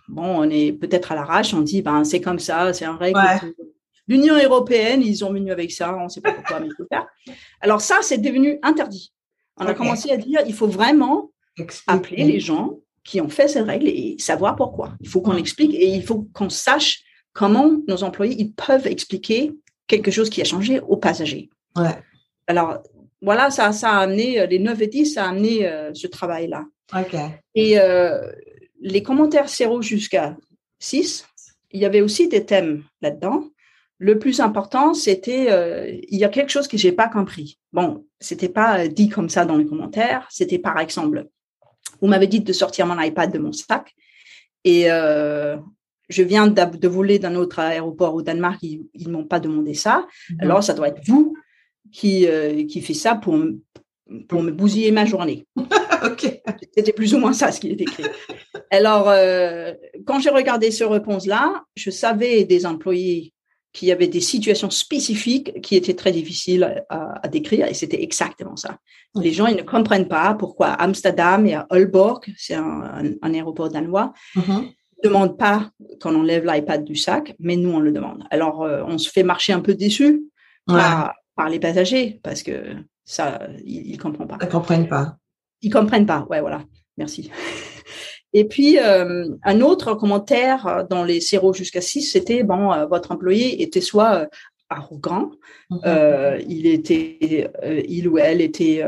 bon 0.09 0.25
on 0.39 0.49
est 0.49 0.73
peut-être 0.73 1.11
à 1.11 1.15
l'arrache 1.15 1.53
on 1.53 1.61
dit 1.61 1.83
ben 1.83 2.03
c'est 2.03 2.21
comme 2.21 2.39
ça 2.39 2.73
c'est 2.73 2.85
un 2.85 2.97
règle 2.97 3.19
Ouais. 3.19 3.53
l'Union 4.07 4.35
européenne 4.35 5.03
ils 5.03 5.23
ont 5.23 5.31
venu 5.31 5.51
avec 5.51 5.71
ça 5.71 5.95
on 5.95 6.09
sait 6.09 6.21
pas 6.21 6.33
pourquoi 6.33 6.59
mais 6.59 6.67
il 6.67 6.73
faut 6.75 6.83
le 6.83 6.87
faire 6.91 7.05
alors 7.61 7.81
ça 7.81 7.99
c'est 8.01 8.17
devenu 8.17 8.57
interdit 8.63 9.13
on 9.57 9.65
a 9.67 9.73
commencé 9.73 10.11
à 10.11 10.17
dire 10.17 10.41
il 10.47 10.53
faut 10.53 10.67
vraiment. 10.67 11.31
Appeler 11.87 12.23
les 12.23 12.39
gens 12.39 12.79
qui 13.03 13.21
ont 13.21 13.29
fait 13.29 13.47
ces 13.47 13.61
règles 13.61 13.87
et 13.87 14.15
savoir 14.19 14.55
pourquoi. 14.55 14.95
Il 15.01 15.07
faut 15.07 15.21
qu'on 15.21 15.37
explique 15.37 15.73
et 15.73 15.87
il 15.87 16.03
faut 16.03 16.27
qu'on 16.33 16.49
sache 16.49 17.03
comment 17.33 17.77
nos 17.87 18.03
employés 18.03 18.35
ils 18.37 18.53
peuvent 18.53 18.87
expliquer 18.87 19.53
quelque 19.87 20.11
chose 20.11 20.29
qui 20.29 20.41
a 20.41 20.45
changé 20.45 20.79
aux 20.79 20.97
passagers. 20.97 21.49
Ouais. 21.75 21.95
Alors, 22.47 22.79
voilà, 23.21 23.51
ça, 23.51 23.71
ça 23.71 23.91
a 23.91 23.99
amené, 23.99 24.39
euh, 24.39 24.45
les 24.45 24.59
9 24.59 24.81
et 24.81 24.87
10, 24.87 25.13
ça 25.13 25.25
a 25.25 25.29
amené 25.29 25.67
euh, 25.67 25.93
ce 25.93 26.07
travail-là. 26.07 26.65
OK. 26.93 27.15
Et 27.53 27.79
euh, 27.79 28.31
les 28.81 29.03
commentaires 29.03 29.47
0 29.47 29.81
jusqu'à 29.81 30.37
6, 30.79 31.25
il 31.71 31.81
y 31.81 31.85
avait 31.85 32.01
aussi 32.01 32.27
des 32.27 32.45
thèmes 32.45 32.83
là-dedans. 33.01 33.49
Le 33.97 34.19
plus 34.19 34.39
important, 34.39 34.93
c'était, 34.93 35.51
euh, 35.51 35.89
il 36.09 36.19
y 36.19 36.25
a 36.25 36.29
quelque 36.29 36.51
chose 36.51 36.67
que 36.67 36.77
j'ai 36.77 36.91
pas 36.91 37.07
compris. 37.07 37.59
Bon, 37.71 38.05
c'était 38.19 38.49
pas 38.49 38.79
euh, 38.79 38.87
dit 38.87 39.09
comme 39.09 39.29
ça 39.29 39.45
dans 39.45 39.57
les 39.57 39.65
commentaires. 39.65 40.27
C'était 40.29 40.59
par 40.59 40.79
exemple, 40.79 41.27
vous 42.01 42.07
m'avez 42.07 42.27
dit 42.27 42.39
de 42.41 42.53
sortir 42.53 42.85
mon 42.87 42.99
iPad 42.99 43.31
de 43.31 43.39
mon 43.39 43.51
sac 43.51 43.93
et 44.63 44.91
euh, 44.91 45.57
je 46.09 46.23
viens 46.23 46.47
de 46.47 46.87
voler 46.87 47.19
d'un 47.19 47.35
autre 47.35 47.59
aéroport 47.59 48.13
au 48.15 48.21
Danemark. 48.21 48.59
Ils, 48.61 48.85
ils 48.93 49.09
m'ont 49.09 49.25
pas 49.25 49.39
demandé 49.39 49.73
ça. 49.73 50.05
Mhm. 50.29 50.37
Alors, 50.41 50.63
ça 50.63 50.73
doit 50.73 50.89
être 50.89 51.01
vous 51.07 51.35
qui 51.91 52.27
euh, 52.27 52.65
qui 52.65 52.81
fait 52.81 52.93
ça 52.93 53.15
pour 53.15 53.33
me- 53.37 53.59
pour 54.27 54.43
me 54.43 54.51
bousiller 54.51 54.91
ma 54.91 55.05
journée. 55.05 55.47
OK. 56.05 56.41
C'était 56.75 56.93
plus 56.93 57.13
ou 57.15 57.17
moins 57.19 57.33
ça 57.33 57.51
ce 57.51 57.59
qui 57.59 57.71
est 57.71 57.81
écrit. 57.81 58.03
Alors, 58.69 59.09
euh, 59.09 59.73
quand 60.05 60.19
j'ai 60.19 60.29
regardé 60.29 60.69
ce 60.71 60.83
réponse-là, 60.83 61.63
je 61.75 61.89
savais 61.89 62.43
des 62.43 62.65
employés 62.67 63.33
qui 63.75 63.91
avaient 63.91 64.07
des 64.17 64.21
situations 64.33 64.69
spécifiques 64.69 65.49
qui 65.61 65.73
étaient 65.75 65.95
très 66.01 66.13
difficiles 66.19 66.63
à, 66.89 67.19
à 67.25 67.27
décrire 67.27 67.67
et 67.67 67.73
c'était 67.81 68.01
exactement 68.01 68.55
ça. 68.55 68.71
Les 69.25 69.33
gens, 69.37 69.47
ils 69.47 69.57
ne 69.57 69.61
comprennent 69.75 70.07
pas 70.07 70.33
pourquoi 70.33 70.67
à 70.67 70.83
Amsterdam 70.87 71.45
et 71.45 71.55
à 71.55 71.67
Aalborg, 71.69 72.21
c'est 72.37 72.55
un, 72.55 72.81
un- 72.99 73.13
un 73.21 73.33
aéroport 73.33 73.69
danois, 73.69 74.13
Mhm. 74.35 74.59
ne 75.03 75.03
demandent 75.09 75.37
pas 75.37 75.59
qu'on 76.01 76.15
enlève 76.15 76.45
l'iPad 76.45 76.83
du 76.85 76.95
sac, 76.95 77.35
mais 77.39 77.57
nous, 77.57 77.71
on 77.77 77.79
le 77.87 77.91
demande. 77.91 78.23
Alors, 78.31 78.63
euh, 78.63 78.83
on 78.87 78.97
se 78.97 79.09
fait 79.09 79.23
marcher 79.23 79.51
un 79.53 79.59
peu 79.67 79.73
déçu 79.75 80.23
Ouais. 80.67 80.75
par, 80.81 81.13
par 81.35 81.49
les 81.49 81.59
passagers 81.59 82.19
parce 82.23 82.41
que 82.43 82.57
ça, 83.03 83.39
ils 83.65 83.91
ne 83.91 83.97
comprennent 83.97 84.27
pas 84.29 84.37
Ils 84.41 84.47
comprennent 84.49 84.87
pas. 84.87 85.17
ils 85.61 85.69
comprennent 85.69 86.05
pas. 86.07 86.25
Ouais, 86.29 86.39
voilà. 86.39 86.63
Merci. 86.97 87.29
Et 88.37 88.43
puis, 88.43 88.77
euh, 88.79 89.29
un 89.43 89.61
autre 89.61 89.93
commentaire 89.95 90.67
euh, 90.67 90.83
dans 90.83 91.03
les 91.05 91.21
0 91.21 91.53
jusqu'à 91.53 91.79
6, 91.81 92.01
c'était, 92.11 92.43
bon, 92.43 92.73
euh, 92.73 92.85
votre 92.85 93.11
employé 93.13 93.61
était 93.63 93.79
soit 93.91 94.27
arrogant, 94.69 95.31
Mhm. 95.69 95.79
euh, 95.85 96.41
il 96.49 96.65
était, 96.67 97.49
euh, 97.63 97.81
il 97.87 98.07
ou 98.09 98.17
elle 98.17 98.41
était 98.41 98.83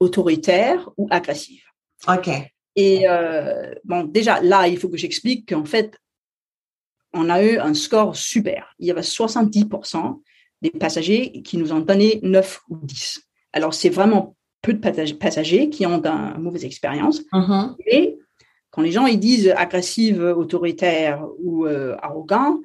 autoritaire 0.00 0.90
ou 0.98 1.06
agressif. 1.10 1.64
OK. 2.08 2.28
Et 2.76 3.04
bon, 3.84 4.04
déjà, 4.04 4.40
là, 4.42 4.68
il 4.68 4.76
faut 4.78 4.88
que 4.88 4.96
j'explique 4.98 5.48
qu'en 5.50 5.64
fait, 5.64 5.96
on 7.14 7.30
a 7.30 7.42
eu 7.42 7.58
un 7.58 7.74
score 7.74 8.16
super. 8.16 8.74
Il 8.80 8.86
y 8.88 8.90
avait 8.90 9.02
70% 9.02 10.20
des 10.60 10.70
passagers 10.70 11.40
qui 11.42 11.56
nous 11.56 11.72
ont 11.72 11.80
donné 11.80 12.20
9 12.22 12.60
ou 12.68 12.76
10. 12.82 13.22
Alors, 13.52 13.72
c'est 13.72 13.88
vraiment 13.88 14.36
peu 14.62 14.72
de 14.74 14.80
passag- 14.80 15.16
passagers 15.18 15.70
qui 15.70 15.86
ont 15.86 16.02
une 16.04 16.42
mauvaise 16.42 16.64
expérience. 16.64 17.22
Mhm. 17.32 17.76
Et 17.86 18.18
quand 18.74 18.82
les 18.82 18.90
gens 18.90 19.06
ils 19.06 19.20
disent 19.20 19.50
agressive, 19.56 20.20
autoritaire 20.36 21.24
ou 21.38 21.64
euh, 21.66 21.94
arrogant, 22.02 22.60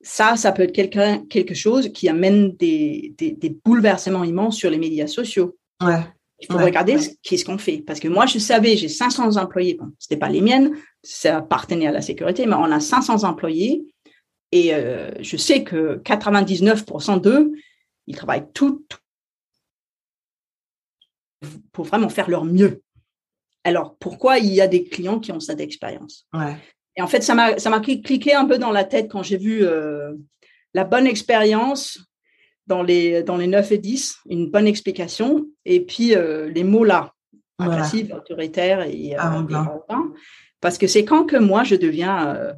ça, 0.00 0.36
ça 0.36 0.50
peut 0.52 0.62
être 0.62 0.72
quelqu'un, 0.72 1.24
quelque 1.26 1.54
chose 1.54 1.92
qui 1.92 2.08
amène 2.08 2.56
des, 2.56 3.14
des, 3.18 3.32
des 3.32 3.50
bouleversements 3.64 4.24
immenses 4.24 4.56
sur 4.56 4.70
les 4.70 4.78
médias 4.78 5.06
sociaux. 5.06 5.56
Ouais. 5.82 6.00
Il 6.40 6.46
faut 6.50 6.58
Ouais. 6.58 6.64
regarder 6.64 6.98
ce- 6.98 7.10
qu'est-ce 7.22 7.44
qu'on 7.44 7.58
fait. 7.58 7.78
Parce 7.86 8.00
que 8.00 8.08
moi, 8.08 8.26
je 8.26 8.38
savais, 8.38 8.76
j'ai 8.76 8.88
500 8.88 9.36
employés. 9.36 9.74
Bon, 9.74 9.92
c'était 9.98 10.16
pas 10.16 10.28
les 10.28 10.40
miennes, 10.40 10.74
ça 11.04 11.36
appartenait 11.36 11.86
à 11.86 11.92
la 11.92 12.00
sécurité, 12.02 12.46
mais 12.46 12.54
on 12.56 12.64
a 12.72 12.80
500 12.80 13.22
employés. 13.24 13.84
Et 14.50 14.74
euh, 14.74 15.10
je 15.20 15.36
sais 15.36 15.62
que 15.62 15.98
99% 16.02 17.20
d'eux, 17.20 17.52
ils 18.08 18.16
travaillent 18.16 18.50
tout, 18.52 18.84
pour 21.72 21.84
vraiment 21.84 22.08
faire 22.08 22.28
leur 22.30 22.44
mieux. 22.44 22.82
Alors, 23.64 23.96
pourquoi 23.98 24.38
il 24.38 24.52
y 24.52 24.60
a 24.60 24.68
des 24.68 24.84
clients 24.84 25.20
qui 25.20 25.32
ont 25.32 25.40
cette 25.40 25.60
expérience? 25.60 26.26
Et 26.96 27.02
en 27.02 27.06
fait, 27.06 27.22
ça 27.22 27.34
m'a 27.34 27.80
cliqué 27.80 28.34
un 28.34 28.44
peu 28.44 28.58
dans 28.58 28.70
la 28.70 28.84
tête 28.84 29.10
quand 29.10 29.22
j'ai 29.22 29.38
vu 29.38 29.64
euh, 29.64 30.12
la 30.74 30.84
bonne 30.84 31.06
expérience 31.06 31.98
dans 32.66 32.82
les, 32.82 33.22
dans 33.22 33.36
les 33.36 33.46
9 33.46 33.72
et 33.72 33.78
10, 33.78 34.18
une 34.28 34.50
bonne 34.50 34.66
explication, 34.66 35.46
et 35.64 35.84
puis 35.84 36.14
euh, 36.14 36.48
les 36.48 36.64
mots 36.64 36.84
là, 36.84 37.12
agressif, 37.58 38.12
autoritaire 38.12 38.82
et, 38.82 39.14
euh, 39.14 39.18
Parce 40.60 40.78
que 40.78 40.86
c'est 40.86 41.04
quand 41.04 41.24
que 41.24 41.36
moi, 41.36 41.64
je 41.64 41.74
deviens 41.74 42.34
euh, 42.34 42.52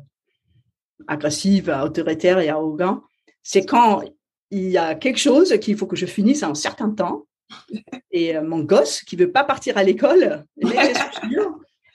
agressive, 1.07 1.75
autoritaire 1.83 2.39
et 2.39 2.49
arrogant, 2.49 3.03
c'est 3.43 3.65
quand 3.65 4.03
il 4.51 4.71
y 4.71 4.79
a 4.79 4.95
quelque 4.95 5.19
chose 5.19 5.59
qu'il 5.59 5.77
faut 5.77 5.87
que 5.87 5.97
je 5.97 6.07
finisse 6.07 6.43
en 6.43 6.51
un 6.51 6.55
certain 6.55 6.91
temps 6.91 7.27
et 8.11 8.37
euh, 8.37 8.43
mon 8.43 8.61
gosse 8.61 9.03
qui 9.03 9.17
veut 9.17 9.31
pas 9.31 9.45
partir 9.45 9.77
à 9.79 9.83
l'école, 9.83 10.45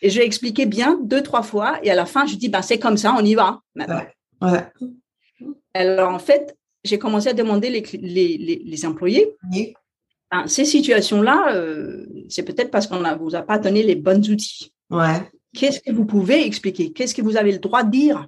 et 0.02 0.10
je 0.10 0.20
vais 0.20 0.26
expliquer 0.26 0.66
bien 0.66 1.00
deux, 1.02 1.22
trois 1.22 1.44
fois. 1.44 1.80
Et 1.84 1.92
à 1.92 1.96
la 1.96 2.06
fin, 2.06 2.26
je 2.26 2.36
dis, 2.36 2.50
ben, 2.50 2.62
c'est 2.62 2.80
comme 2.80 2.98
ça, 2.98 3.16
on 3.18 3.24
y 3.24 3.36
va. 3.36 3.62
Alors, 5.74 6.14
en 6.14 6.20
fait, 6.20 6.56
j'ai 6.84 6.98
commencé 6.98 7.30
à 7.30 7.34
demander 7.34 7.70
les, 7.70 7.84
les, 8.02 8.64
les, 8.66 8.86
employés. 8.86 9.36
Ben, 10.32 10.48
ces 10.48 10.66
situations-là, 10.66 11.54
euh, 11.54 12.06
c'est 12.30 12.44
peut-être 12.44 12.72
parce 12.72 12.88
qu'on 12.88 13.00
ne 13.00 13.16
vous 13.16 13.36
a 13.36 13.42
pas 13.42 13.58
donné 13.58 13.84
les 13.84 13.96
bons 13.96 14.30
outils. 14.30 14.74
Ouais. 14.90 15.30
Qu'est-ce 15.54 15.80
que 15.80 15.92
vous 15.92 16.06
pouvez 16.06 16.46
expliquer? 16.46 16.92
Qu'est-ce 16.92 17.16
que 17.16 17.22
vous 17.22 17.38
avez 17.38 17.52
le 17.52 17.60
droit 17.60 17.84
de 17.84 17.92
dire 17.92 18.28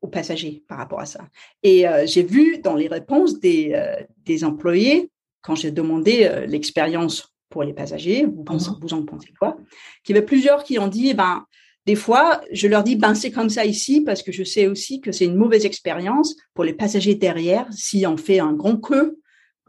aux 0.00 0.08
passagers 0.08 0.62
par 0.68 0.78
rapport 0.78 1.00
à 1.00 1.06
ça? 1.06 1.26
Et 1.62 1.86
euh, 1.86 2.06
j'ai 2.06 2.22
vu 2.22 2.58
dans 2.58 2.74
les 2.74 2.88
réponses 2.88 3.40
des, 3.40 3.78
des 4.24 4.44
employés 4.44 5.10
quand 5.44 5.54
j'ai 5.54 5.70
demandé 5.70 6.24
euh, 6.24 6.46
l'expérience 6.46 7.28
pour 7.50 7.62
les 7.62 7.74
passagers, 7.74 8.24
vous, 8.24 8.42
pensez, 8.42 8.70
vous 8.80 8.94
en 8.94 9.04
pensez 9.04 9.32
quoi? 9.38 9.56
Qu'il 10.02 10.16
y 10.16 10.18
avait 10.18 10.26
plusieurs 10.26 10.64
qui 10.64 10.78
ont 10.78 10.88
dit, 10.88 11.10
eh 11.10 11.14
ben, 11.14 11.44
des 11.86 11.94
fois, 11.94 12.40
je 12.50 12.66
leur 12.66 12.82
dis, 12.82 12.96
ben, 12.96 13.14
c'est 13.14 13.30
comme 13.30 13.50
ça 13.50 13.64
ici, 13.64 14.00
parce 14.00 14.22
que 14.22 14.32
je 14.32 14.42
sais 14.42 14.66
aussi 14.66 15.00
que 15.00 15.12
c'est 15.12 15.26
une 15.26 15.36
mauvaise 15.36 15.66
expérience 15.66 16.34
pour 16.54 16.64
les 16.64 16.72
passagers 16.72 17.14
derrière 17.14 17.66
si 17.70 18.06
on 18.06 18.16
fait 18.16 18.40
un 18.40 18.54
grand 18.54 18.78
queue. 18.78 19.20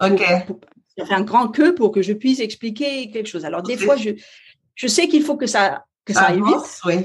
OK. 0.02 0.22
on 0.98 1.06
fait 1.06 1.14
un 1.14 1.22
grand 1.22 1.50
queue 1.50 1.76
pour 1.76 1.92
que 1.92 2.02
je 2.02 2.14
puisse 2.14 2.40
expliquer 2.40 3.12
quelque 3.12 3.28
chose. 3.28 3.44
Alors, 3.44 3.62
des 3.62 3.78
fois, 3.78 3.98
je, 3.98 4.12
je 4.76 4.88
sais 4.88 5.10
qu'il 5.10 5.24
faut 5.24 5.36
que 5.36 5.46
ça, 5.46 5.84
que 6.06 6.14
ça 6.14 6.28
aille 6.28 6.42
vite. 6.42 6.82
Oui. 6.86 6.96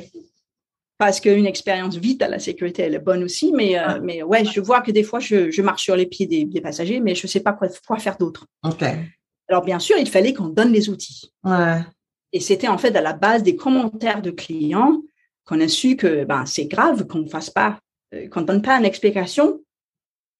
Parce 1.00 1.18
qu'une 1.18 1.46
expérience 1.46 1.96
vite 1.96 2.20
à 2.20 2.28
la 2.28 2.38
sécurité, 2.38 2.82
elle 2.82 2.94
est 2.94 2.98
bonne 2.98 3.24
aussi. 3.24 3.54
Mais, 3.54 3.78
euh, 3.78 3.82
ah. 3.86 3.98
mais 4.00 4.22
ouais, 4.22 4.44
je 4.44 4.60
vois 4.60 4.82
que 4.82 4.90
des 4.90 5.02
fois, 5.02 5.18
je, 5.18 5.50
je 5.50 5.62
marche 5.62 5.84
sur 5.84 5.96
les 5.96 6.04
pieds 6.04 6.26
des, 6.26 6.44
des 6.44 6.60
passagers, 6.60 7.00
mais 7.00 7.14
je 7.14 7.26
ne 7.26 7.28
sais 7.28 7.40
pas 7.40 7.54
quoi, 7.54 7.68
quoi 7.86 7.96
faire 7.96 8.18
d'autre. 8.18 8.44
OK. 8.64 8.84
Alors, 9.48 9.64
bien 9.64 9.78
sûr, 9.78 9.96
il 9.96 10.06
fallait 10.06 10.34
qu'on 10.34 10.48
donne 10.48 10.70
les 10.72 10.90
outils. 10.90 11.32
Ouais. 11.42 11.80
Et 12.34 12.40
c'était 12.40 12.68
en 12.68 12.76
fait 12.76 12.94
à 12.94 13.00
la 13.00 13.14
base 13.14 13.42
des 13.42 13.56
commentaires 13.56 14.20
de 14.20 14.30
clients 14.30 15.00
qu'on 15.46 15.62
a 15.62 15.68
su 15.68 15.96
que 15.96 16.24
ben, 16.24 16.44
c'est 16.44 16.66
grave 16.66 17.06
qu'on 17.06 17.20
ne 17.20 17.28
fasse 17.30 17.48
pas, 17.48 17.78
euh, 18.12 18.28
qu'on 18.28 18.42
ne 18.42 18.46
donne 18.46 18.60
pas 18.60 18.76
une 18.76 18.84
explication 18.84 19.58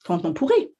quand 0.05 0.27
on 0.27 0.35
pourrait. 0.35 0.73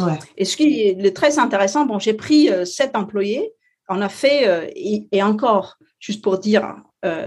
Ouais. 0.00 0.18
Et 0.36 0.44
ce 0.44 0.56
qui 0.56 0.80
est 0.80 1.14
très 1.14 1.38
intéressant, 1.38 1.86
bon, 1.86 2.00
j'ai 2.00 2.14
pris 2.14 2.50
euh, 2.50 2.64
sept 2.64 2.96
employés, 2.96 3.52
on 3.88 4.02
a 4.02 4.08
fait, 4.08 4.72
et, 4.74 5.22
encore, 5.22 5.76
juste 6.00 6.22
pour 6.22 6.38
dire, 6.38 6.74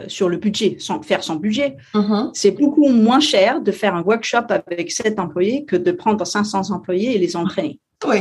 sur 0.08 0.30
le 0.30 0.38
budget, 0.38 0.78
sans 0.80 1.02
faire 1.02 1.24
son 1.24 1.36
budget, 1.36 1.76
mm-hmm. 1.94 2.32
c'est 2.34 2.52
beaucoup 2.52 2.88
moins 2.88 3.20
cher 3.20 3.60
de 3.60 3.72
faire 3.72 3.94
un 3.94 4.04
workshop 4.04 4.46
avec 4.50 4.92
sept 4.92 5.20
employés 5.20 5.66
que 5.66 5.76
de 5.76 5.92
prendre 5.92 6.26
500 6.26 6.72
employés 6.72 7.16
et 7.16 7.18
les 7.18 7.36
entraîner. 7.36 7.80
Oui. 8.08 8.20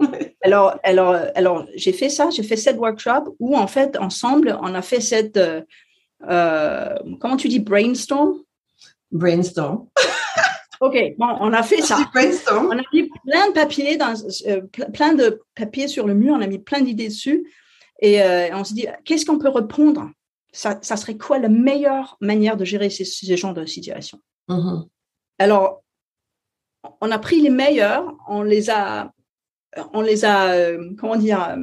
Alors, 0.42 0.78
alors, 0.84 1.16
alors 1.34 1.66
j'ai 1.74 1.92
fait 1.92 2.08
ça, 2.08 2.30
j'ai 2.30 2.42
fait 2.42 2.56
cette 2.56 2.78
workshop 2.78 3.36
où, 3.40 3.56
en 3.56 3.66
fait, 3.66 3.98
ensemble, 3.98 4.56
on 4.62 4.74
a 4.74 4.82
fait 4.82 5.00
cette, 5.00 5.36
euh, 5.36 5.62
euh, 6.28 6.94
comment 7.20 7.36
tu 7.36 7.48
dis, 7.48 7.58
brainstorm? 7.58 8.34
Brainstorm. 9.10 9.88
OK, 10.80 10.96
bon, 11.18 11.36
on 11.40 11.52
a 11.52 11.62
fait 11.64 11.82
ça. 11.82 11.98
Brainstorm. 12.14 12.68
On 12.70 12.78
a 12.78 12.82
mis 12.92 13.10
plein 13.26 13.48
de 13.48 13.52
papiers, 13.52 13.96
dans, 13.96 14.14
euh, 14.46 14.60
plein 14.92 15.14
de 15.14 15.42
papiers 15.56 15.88
sur 15.88 16.06
le 16.06 16.14
mur, 16.14 16.34
on 16.34 16.40
a 16.40 16.46
mis 16.46 16.60
plein 16.60 16.80
d'idées 16.80 17.08
dessus. 17.08 17.44
Et 18.00 18.20
on 18.52 18.62
s'est 18.62 18.74
dit, 18.74 18.86
qu'est-ce 19.04 19.26
qu'on 19.26 19.38
peut 19.38 19.48
répondre 19.48 20.08
ça, 20.52 20.78
ça, 20.82 20.96
serait 20.96 21.16
quoi 21.16 21.38
la 21.38 21.48
meilleure 21.48 22.16
manière 22.20 22.56
de 22.56 22.64
gérer 22.64 22.90
ces, 22.90 23.04
ces 23.04 23.36
genres 23.36 23.54
de 23.54 23.64
situations? 23.66 24.20
Mm-hmm. 24.48 24.88
Alors, 25.38 25.82
on 27.00 27.10
a 27.10 27.18
pris 27.18 27.40
les 27.40 27.50
meilleurs, 27.50 28.16
on 28.28 28.42
les 28.42 28.70
a 28.70 29.12
on 29.92 30.00
les 30.00 30.24
a, 30.24 30.52
euh, 30.52 30.90
comment 30.98 31.16
dire, 31.16 31.42
euh, 31.50 31.56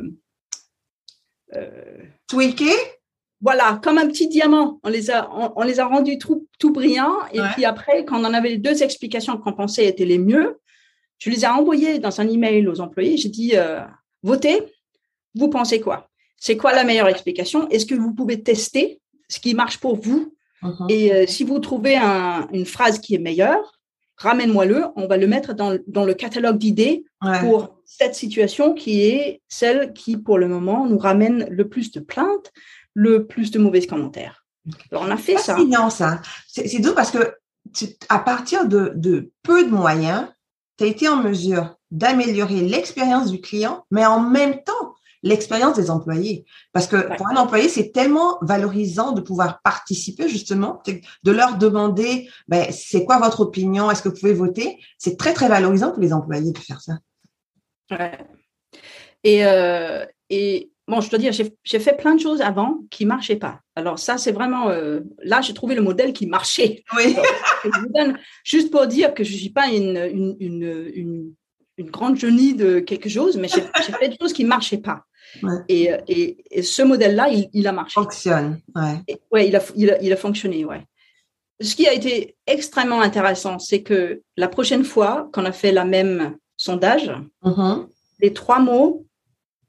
euh, 1.55 2.03
tweakés? 2.27 2.73
voilà, 3.41 3.79
comme 3.83 3.99
un 3.99 4.07
petit 4.07 4.27
diamant. 4.27 4.79
On 4.83 4.89
les 4.89 5.11
a, 5.11 5.29
on, 5.31 5.61
les 5.61 5.79
a 5.79 5.85
rendus 5.85 6.17
tout, 6.17 6.47
tout 6.57 6.71
brillants. 6.71 7.27
Et 7.31 7.41
puis 7.53 7.63
après, 7.63 8.03
quand 8.03 8.19
on 8.19 8.25
en 8.25 8.33
avait 8.33 8.49
les 8.49 8.57
deux 8.57 8.81
explications 8.81 9.37
qu'on 9.37 9.53
pensait 9.53 9.85
étaient 9.85 10.05
les 10.05 10.17
mieux, 10.17 10.59
je 11.19 11.29
les 11.29 11.43
ai 11.43 11.47
envoyées 11.47 11.99
dans 11.99 12.19
un 12.19 12.27
email 12.27 12.67
aux 12.67 12.81
employés. 12.81 13.17
J'ai 13.17 13.29
dit, 13.29 13.53
votez, 14.23 14.63
vous 15.35 15.49
pensez 15.49 15.79
quoi? 15.79 16.09
C'est 16.37 16.57
quoi 16.57 16.73
la 16.73 16.83
meilleure 16.83 17.07
explication? 17.07 17.67
Est-ce 17.69 17.85
que 17.85 17.95
vous 17.95 18.13
pouvez 18.13 18.43
tester 18.43 19.01
ce 19.29 19.39
qui 19.39 19.53
marche 19.53 19.79
pour 19.79 19.95
vous? 19.95 20.33
Uh-huh. 20.61 20.91
Et 20.91 21.27
si 21.27 21.43
vous 21.43 21.59
trouvez 21.59 21.97
une 21.97 22.65
phrase 22.65 22.99
qui 22.99 23.15
est 23.15 23.19
meilleure, 23.19 23.79
ramène-moi-le, 24.17 24.85
on 24.95 25.07
va 25.07 25.17
le 25.17 25.27
mettre 25.27 25.53
dans, 25.53 25.71
le 25.71 26.13
catalogue 26.13 26.57
d'idées 26.57 27.05
pour 27.41 27.81
cette 27.85 28.15
situation 28.15 28.73
qui 28.73 29.01
est 29.01 29.41
celle 29.47 29.93
qui, 29.93 30.17
pour 30.17 30.37
le 30.37 30.47
moment, 30.47 30.85
nous 30.87 30.97
ramène 30.97 31.47
le 31.49 31.67
plus 31.67 31.91
de 31.91 31.99
plaintes, 31.99 32.51
le 32.93 33.25
plus 33.25 33.51
de 33.51 33.59
mauvais 33.59 33.85
commentaires. 33.85 34.45
Alors, 34.91 35.03
on 35.03 35.11
a 35.11 35.17
fait 35.17 35.37
ça. 35.37 35.57
C'est 35.57 35.89
ça. 35.91 36.21
C'est 36.47 36.79
doux 36.79 36.93
parce 36.93 37.11
que 37.11 37.35
à 38.09 38.19
partir 38.19 38.67
de, 38.67 38.93
de 38.95 39.31
peu 39.43 39.65
de 39.65 39.69
moyens, 39.69 40.27
tu 40.77 40.85
as 40.85 40.87
été 40.87 41.07
en 41.07 41.17
mesure 41.17 41.75
d'améliorer 41.91 42.61
l'expérience 42.61 43.31
du 43.31 43.41
client, 43.41 43.85
mais 43.91 44.05
en 44.05 44.19
même 44.19 44.63
temps, 44.63 44.94
l'expérience 45.23 45.75
des 45.75 45.89
employés. 45.89 46.45
Parce 46.71 46.87
que 46.87 47.15
pour 47.17 47.27
un 47.27 47.35
employé, 47.35 47.69
c'est 47.69 47.91
tellement 47.91 48.37
valorisant 48.41 49.11
de 49.11 49.21
pouvoir 49.21 49.61
participer 49.61 50.29
justement, 50.29 50.81
de 51.23 51.31
leur 51.31 51.57
demander, 51.57 52.29
ben, 52.47 52.65
c'est 52.71 53.05
quoi 53.05 53.17
votre 53.19 53.41
opinion, 53.41 53.89
est-ce 53.89 54.01
que 54.01 54.09
vous 54.09 54.19
pouvez 54.19 54.33
voter? 54.33 54.77
C'est 54.97 55.17
très, 55.17 55.33
très 55.33 55.47
valorisant 55.47 55.91
pour 55.91 56.01
les 56.01 56.13
employés 56.13 56.51
de 56.51 56.57
faire 56.57 56.81
ça. 56.81 56.93
Ouais. 57.91 58.17
Et, 59.23 59.45
euh, 59.45 60.05
et 60.29 60.71
bon, 60.87 61.01
je 61.01 61.09
dois 61.09 61.19
dire, 61.19 61.31
j'ai 61.31 61.79
fait 61.79 61.97
plein 61.97 62.15
de 62.15 62.21
choses 62.21 62.41
avant 62.41 62.79
qui 62.89 63.05
ne 63.05 63.09
marchaient 63.09 63.35
pas. 63.35 63.59
Alors 63.75 63.99
ça, 63.99 64.17
c'est 64.17 64.31
vraiment, 64.31 64.69
euh, 64.69 65.01
là, 65.23 65.41
j'ai 65.41 65.53
trouvé 65.53 65.75
le 65.75 65.81
modèle 65.81 66.13
qui 66.13 66.27
marchait. 66.27 66.83
Oui. 66.95 67.15
juste 68.43 68.71
pour 68.71 68.87
dire 68.87 69.13
que 69.13 69.23
je 69.23 69.33
ne 69.33 69.37
suis 69.37 69.49
pas 69.49 69.67
une, 69.67 69.97
une, 69.97 70.37
une, 70.39 70.91
une 70.93 71.33
grande 71.83 72.17
genie 72.17 72.53
de 72.53 72.79
quelque 72.79 73.09
chose, 73.09 73.37
mais 73.37 73.47
j'ai 73.47 73.93
fait 73.93 74.09
des 74.09 74.17
choses 74.19 74.33
qui 74.33 74.43
ne 74.43 74.49
marchaient 74.49 74.77
pas. 74.77 75.05
Et, 75.67 75.91
et, 76.07 76.61
ce 76.61 76.81
modèle-là, 76.81 77.29
il, 77.51 77.67
a 77.67 77.71
marché. 77.71 77.93
Fonctionne, 77.95 78.61
ouais. 78.75 79.17
ouais, 79.31 79.47
il 79.47 79.55
a, 79.55 79.61
il, 80.01 80.13
a, 80.13 80.15
fonctionné, 80.15 80.63
ouais. 80.65 80.85
Ce 81.61 81.75
qui 81.75 81.87
a 81.87 81.93
été 81.93 82.35
extrêmement 82.47 83.01
intéressant, 83.01 83.59
c'est 83.59 83.81
que 83.81 84.21
la 84.37 84.47
prochaine 84.47 84.83
fois 84.83 85.29
qu'on 85.33 85.45
a 85.45 85.51
fait 85.51 85.71
la 85.71 85.85
même 85.85 86.37
sondage, 86.57 87.11
mm-hmm. 87.43 87.87
les 88.21 88.33
trois 88.33 88.59
mots 88.59 89.05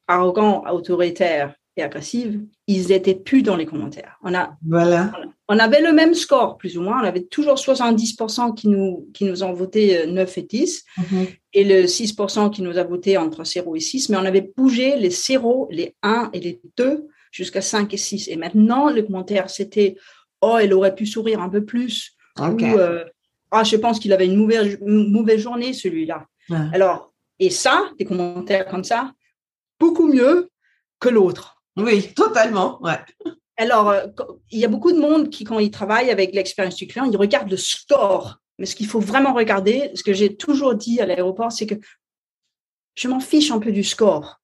arrogant, 0.07 0.64
autoritaire 0.71 1.55
et 1.77 1.83
agressive, 1.83 2.40
ils 2.67 2.91
étaient 2.91 3.15
plus 3.15 3.43
dans 3.43 3.57
les 3.57 3.67
commentaires. 3.67 4.19
On 4.25 4.35
a, 4.35 4.57
voilà. 4.67 5.13
on 5.49 5.59
avait 5.59 5.81
le 5.81 5.93
même 5.93 6.15
score, 6.15 6.57
plus 6.57 6.77
ou 6.77 6.83
moins. 6.83 7.01
On 7.01 7.05
avait 7.05 7.23
toujours 7.23 7.55
70% 7.55 8.55
qui 8.55 8.69
nous, 8.69 9.09
qui 9.15 9.25
nous 9.25 9.45
ont 9.45 9.53
voté 9.53 10.07
9 10.07 10.29
euh, 10.29 10.41
et 10.41 10.43
10, 10.43 10.85
mm-hmm. 10.99 11.27
et 11.53 11.65
le 11.65 11.87
6% 11.87 12.51
qui 12.51 12.63
nous 12.63 12.77
a 12.77 12.83
voté 12.83 13.17
entre 13.19 13.45
0 13.45 13.77
et 13.77 13.81
6. 13.81 14.09
Mais 14.09 14.17
on 14.17 14.25
avait 14.25 14.53
bougé 14.57 14.97
les 14.97 15.11
0, 15.11 15.69
les 15.71 15.95
1 16.03 16.31
et 16.33 16.41
les 16.41 16.61
2 16.77 17.07
jusqu'à 17.31 17.61
5 17.61 17.95
et 17.95 17.97
6. 17.97 18.29
Et 18.29 18.37
maintenant, 18.37 18.91
le 18.91 19.03
commentaire, 19.03 19.49
c'était 19.49 19.97
Oh, 20.41 20.59
elle 20.61 20.75
aurait 20.75 20.95
pu 20.95 21.07
sourire 21.07 21.41
un 21.41 21.49
peu 21.49 21.65
plus. 21.65 22.15
Ou 22.39 22.59
euh, 22.63 23.05
Ah, 23.51 23.65
je 23.65 23.77
pense 23.77 23.99
qu'il 23.99 24.13
avait 24.13 24.27
une 24.27 24.37
mauvaise, 24.37 24.79
mauvaise 24.83 25.41
journée, 25.41 25.73
celui-là. 25.73 26.27
Alors, 26.73 27.13
et 27.39 27.51
ça, 27.51 27.91
des 27.99 28.05
commentaires 28.05 28.67
comme 28.67 28.85
ça, 28.85 29.13
beaucoup 29.79 30.07
mieux 30.07 30.49
que 31.01 31.09
l'autre. 31.09 31.56
Oui, 31.77 32.12
totalement. 32.15 32.83
Ouais. 32.83 32.99
Alors, 33.57 33.91
euh, 33.91 34.07
il 34.51 34.59
y 34.59 34.65
a 34.65 34.69
beaucoup 34.69 34.93
de 34.93 34.99
monde 34.99 35.31
qui, 35.31 35.45
quand 35.45 35.59
ils 35.59 35.71
travaillent 35.71 36.11
avec 36.11 36.35
l'expérience 36.35 36.77
du 36.77 36.87
client, 36.87 37.05
ils 37.11 37.17
regardent 37.17 37.51
le 37.51 37.57
score. 37.57 38.39
Mais 38.59 38.67
ce 38.67 38.75
qu'il 38.75 38.87
faut 38.87 39.01
vraiment 39.01 39.35
regarder, 39.35 39.91
ce 39.95 40.03
que 40.03 40.12
j'ai 40.12 40.37
toujours 40.37 40.75
dit 40.75 41.01
à 41.01 41.07
l'aéroport, 41.07 41.53
c'est 41.53 41.67
que 41.67 41.75
je 42.95 43.09
m'en 43.09 43.21
fiche 43.21 43.51
un 43.51 43.59
peu 43.59 43.73
du 43.73 43.85
score. 43.85 44.41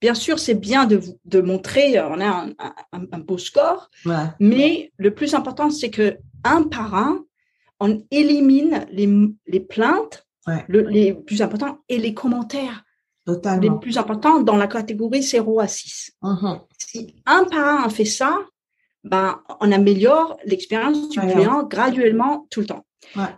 Bien 0.00 0.14
sûr, 0.14 0.38
c'est 0.38 0.54
bien 0.54 0.86
de, 0.86 1.00
de 1.26 1.40
montrer, 1.40 2.00
on 2.00 2.20
a 2.20 2.26
un, 2.26 2.52
un, 2.92 3.18
beau 3.20 3.38
score, 3.38 3.88
mais 4.40 4.90
le 4.96 5.14
plus 5.14 5.34
important, 5.34 5.70
c'est 5.70 5.90
que 5.90 6.18
un 6.42 6.64
par 6.64 6.94
un, 6.96 7.24
on 7.78 8.02
élimine 8.10 8.86
les, 8.90 9.08
les 9.46 9.60
plaintes, 9.60 10.26
les 10.68 11.14
plus 11.14 11.40
importants, 11.40 11.78
et 11.88 11.98
les 11.98 12.14
commentaires 12.14 12.82
les 13.26 13.70
plus 13.80 13.98
importants 13.98 14.40
dans 14.40 14.56
la 14.56 14.66
catégorie 14.66 15.22
0 15.22 15.60
à 15.60 15.68
6. 15.68 16.12
Mhm. 16.22 16.60
Si 16.78 17.14
un 17.26 17.44
par 17.44 17.84
un 17.84 17.88
fait 17.88 18.04
ça, 18.04 18.38
ben, 19.04 19.40
on 19.60 19.70
améliore 19.72 20.38
l'expérience 20.44 21.08
du 21.08 21.18
client 21.20 21.62
graduellement 21.64 22.46
tout 22.50 22.60
le 22.60 22.66
temps. 22.66 22.84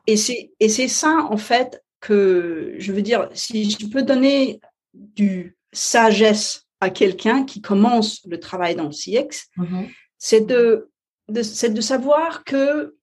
Et 0.07 0.17
c'est 0.17 0.53
et 0.61 0.69
c'est 0.69 0.89
ça 0.89 1.27
en 1.31 1.37
fait 1.37 1.83
que 2.01 2.75
je 2.79 2.93
veux 2.93 3.03
dire 3.03 3.29
si 3.35 3.71
je 3.71 3.87
peux 3.87 4.03
donner 4.03 4.61
du 4.93 5.57
sagesse 5.73 6.65
à 6.81 6.91
quelqu'un 6.91 7.45
qui 7.45 7.61
commence 7.63 8.23
le 8.27 8.39
travail 8.39 8.75
dans 8.75 8.85
le 8.85 8.93
CX, 8.93 9.49
Mhm. 9.57 9.89
c'est 10.19 10.43
de, 10.47 10.91
de 11.29 11.81
savoir 11.81 12.45
que 12.45 12.95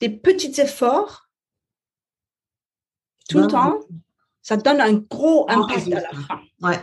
des 0.00 0.10
petits 0.10 0.60
efforts 0.60 1.28
tout 3.28 3.38
le 3.38 3.44
Ouais. 3.44 3.50
temps, 3.50 3.78
ça 4.42 4.56
donne 4.56 4.80
un 4.80 4.94
gros 4.94 5.46
Grand 5.46 5.64
impact 5.64 5.92
à 5.92 6.00
la 6.00 6.10
fin. 6.10 6.40
Ouais. 6.62 6.78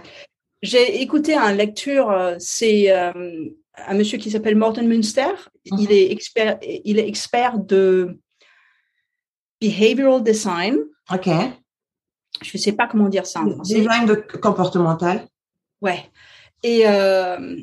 J'ai 0.61 1.01
écouté 1.01 1.35
un 1.35 1.53
lecture, 1.53 2.09
euh, 2.09 2.35
c'est 2.39 2.91
euh, 2.91 3.49
un 3.87 3.93
monsieur 3.93 4.17
qui 4.17 4.31
s'appelle 4.31 4.55
Morten 4.55 4.87
Münster. 4.87 5.31
Mhm. 5.71 5.79
Il 5.79 5.91
est 5.91 6.11
expert, 6.11 6.59
il 6.61 6.99
est 6.99 7.07
expert 7.07 7.57
de 7.59 8.19
behavioral 9.61 10.23
design. 10.23 10.79
OK. 11.13 11.29
Je 12.41 12.57
ne 12.57 12.59
sais 12.59 12.71
pas 12.71 12.87
comment 12.87 13.09
dire 13.09 13.25
ça 13.25 13.41
en 13.41 13.49
français. 13.51 13.75
Design 13.75 14.05
de 14.05 14.15
comportemental. 14.15 15.27
Ouais. 15.81 16.09
Et 16.63 16.87
euh, 16.87 17.57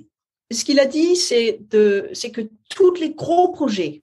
ce 0.51 0.65
qu'il 0.65 0.81
a 0.81 0.87
dit, 0.87 1.17
c'est 1.17 1.61
que 1.69 2.49
tous 2.71 2.95
les 2.95 3.11
gros 3.15 3.53
projets, 3.53 4.03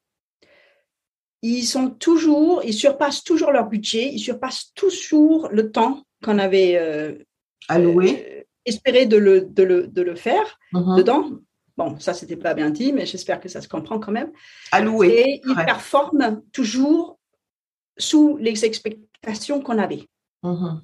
ils 1.43 1.63
sont 1.65 1.89
toujours, 1.89 2.63
ils 2.63 2.73
surpassent 2.73 3.23
toujours 3.23 3.51
leur 3.51 3.67
budget, 3.67 4.10
ils 4.13 4.19
surpassent 4.19 4.71
toujours 4.75 5.49
le 5.51 5.71
temps 5.71 6.03
qu'on 6.23 6.39
avait 6.39 6.77
euh, 6.77 7.13
Alloué. 7.67 8.25
euh, 8.27 8.41
espéré 8.65 9.06
de 9.06 9.17
le, 9.17 9.41
de 9.41 9.63
le, 9.63 9.88
de 9.88 10.01
le 10.01 10.15
faire 10.15 10.58
Mhm. 10.71 10.95
dedans. 10.97 11.29
Bon, 11.77 11.99
ça, 11.99 12.13
c'était 12.13 12.36
pas 12.38 12.53
bien 12.53 12.69
dit, 12.69 12.93
mais 12.93 13.06
j'espère 13.06 13.39
que 13.39 13.49
ça 13.49 13.60
se 13.62 13.67
comprend 13.67 13.99
quand 13.99 14.12
même. 14.12 14.32
Alloué. 14.71 15.08
Et 15.10 15.41
ils 15.43 15.51
ouais. 15.58 15.65
performent 15.65 16.41
toujours 16.51 17.19
sous 17.97 18.38
les 18.38 18.63
expectations 18.65 19.60
qu'on 19.62 19.79
avait. 19.79 20.08
Mhm. 20.43 20.82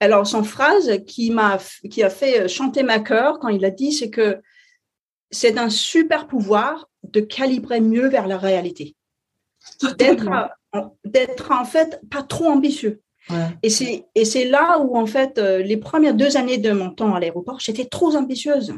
Alors, 0.00 0.26
son 0.26 0.42
phrase 0.42 1.00
qui 1.06 1.30
m'a, 1.30 1.58
qui 1.90 2.02
a 2.02 2.10
fait 2.10 2.48
chanter 2.48 2.82
ma 2.82 2.98
cœur 2.98 3.38
quand 3.38 3.48
il 3.48 3.64
a 3.64 3.70
dit, 3.70 3.92
c'est 3.92 4.10
que 4.10 4.40
c'est 5.30 5.56
un 5.58 5.70
super 5.70 6.26
pouvoir 6.26 6.88
de 7.04 7.20
calibrer 7.20 7.80
mieux 7.80 8.08
vers 8.08 8.26
la 8.26 8.36
réalité, 8.38 8.96
d'être, 9.98 10.28
en- 11.50 11.64
fait 11.64 12.00
pas 12.10 12.22
trop 12.22 12.46
ambitieux. 12.46 13.00
Ouais. 13.30 13.48
Et 13.62 13.70
c'est, 14.24 14.44
là 14.44 14.78
où 14.78 14.96
en 14.96 15.06
fait 15.06 15.38
euh, 15.38 15.62
les 15.62 15.78
premières 15.78 16.14
deux 16.14 16.36
années 16.36 16.58
de 16.58 16.72
mon 16.72 16.90
temps 16.90 17.14
à 17.14 17.20
l'aéroport, 17.20 17.58
j'étais 17.60 17.86
trop 17.86 18.14
ambitieuse. 18.16 18.74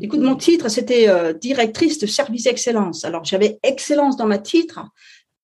Écoute, 0.00 0.20
mon 0.20 0.34
titre 0.34 0.68
c'était 0.68 1.08
euh, 1.08 1.32
directrice 1.32 1.98
de 1.98 2.06
service 2.06 2.46
excellence. 2.46 3.04
Alors 3.04 3.24
j'avais 3.24 3.58
excellence 3.62 4.16
dans 4.16 4.26
ma 4.26 4.38
titre 4.38 4.80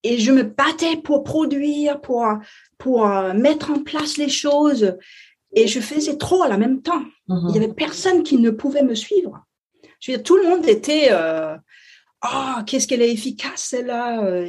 et 0.03 0.19
je 0.19 0.33
me 0.33 0.43
battais 0.43 0.97
pour 0.97 1.23
produire, 1.23 2.01
pour 2.01 2.27
pour 2.79 3.07
euh, 3.07 3.33
mettre 3.33 3.71
en 3.71 3.83
place 3.83 4.17
les 4.17 4.29
choses 4.29 4.97
et 5.55 5.69
je 5.69 5.81
faisais 5.81 6.17
trop 6.17 6.43
à 6.43 6.49
la 6.49 6.59
même 6.59 6.83
temps. 6.83 7.03
Il 7.29 7.55
y 7.55 7.59
avait 7.59 7.73
personne 7.73 8.25
qui 8.25 8.39
ne 8.39 8.51
pouvait 8.51 8.83
me 8.83 8.95
suivre. 8.97 9.45
Je 10.01 10.11
veux 10.11 10.19
dire, 10.19 10.25
tout 10.25 10.37
le 10.37 10.49
monde 10.49 10.67
était 10.67 11.09
euh, 11.13 11.57
ah 12.23 12.65
qu'est-ce 12.67 12.87
qu'elle 12.87 13.03
est 13.03 13.13
efficace 13.13 13.63
celle-là. 13.63 14.25
euh, 14.25 14.49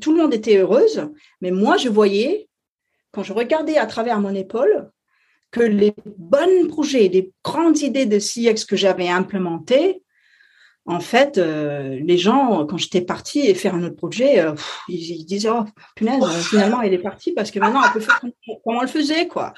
Tout 0.00 0.12
le 0.12 0.22
monde 0.22 0.34
était 0.34 0.58
heureuse, 0.58 1.08
mais 1.40 1.50
moi 1.50 1.76
je 1.76 1.88
voyais 1.88 2.48
quand 3.12 3.22
je 3.22 3.32
regardais 3.32 3.76
à 3.76 3.86
travers 3.86 4.20
mon 4.20 4.34
épaule 4.34 4.90
que 5.50 5.60
les 5.60 5.94
bons 6.16 6.68
projets, 6.68 7.08
les 7.08 7.32
grandes 7.42 7.78
idées 7.78 8.06
de 8.06 8.18
CX 8.18 8.66
que 8.66 8.76
j'avais 8.76 9.08
implémentées, 9.08 10.02
en 10.84 11.00
fait, 11.00 11.36
euh, 11.36 11.98
les 12.02 12.16
gens, 12.16 12.64
quand 12.66 12.78
j'étais 12.78 13.02
partie 13.02 13.40
et 13.40 13.54
faire 13.54 13.74
un 13.74 13.82
autre 13.82 13.96
projet, 13.96 14.40
euh, 14.40 14.54
ils, 14.88 15.24
disaient 15.26 15.50
oh 15.50 15.64
punaise, 15.94 16.24
finalement 16.48 16.80
elle 16.80 16.94
est 16.94 16.98
partie 16.98 17.32
parce 17.32 17.50
que 17.50 17.58
maintenant 17.58 17.82
elle 17.84 17.92
peut 17.92 18.00
faire 18.00 18.20
comme 18.20 18.32
on 18.64 18.80
le 18.80 18.86
faisait 18.86 19.28
quoi. 19.28 19.52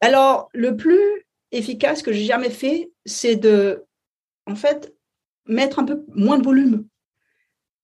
Alors 0.00 0.48
le 0.52 0.76
plus 0.76 1.26
efficace 1.52 2.02
que 2.02 2.12
j'ai 2.12 2.24
jamais 2.24 2.50
fait, 2.50 2.90
c'est 3.04 3.36
de, 3.36 3.84
en 4.46 4.56
fait, 4.56 4.95
mettre 5.48 5.78
un 5.78 5.84
peu 5.84 6.04
moins 6.14 6.38
de 6.38 6.44
volume 6.44 6.86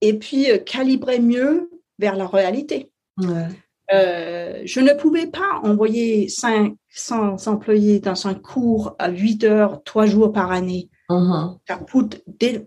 et 0.00 0.18
puis 0.18 0.50
euh, 0.50 0.58
calibrer 0.58 1.20
mieux 1.20 1.70
vers 1.98 2.16
la 2.16 2.26
réalité. 2.26 2.90
Ouais. 3.18 3.48
Euh, 3.92 4.62
je 4.64 4.80
ne 4.80 4.92
pouvais 4.94 5.26
pas 5.26 5.60
envoyer 5.62 6.28
500 6.28 7.36
employés 7.46 8.00
dans 8.00 8.26
un 8.26 8.34
cours 8.34 8.96
à 8.98 9.10
8 9.10 9.44
heures, 9.44 9.82
3 9.84 10.06
jours 10.06 10.32
par 10.32 10.50
année. 10.50 10.88
Mhm. 11.10 11.58
Ça 11.68 11.76
coûte, 11.76 12.22
des... 12.26 12.66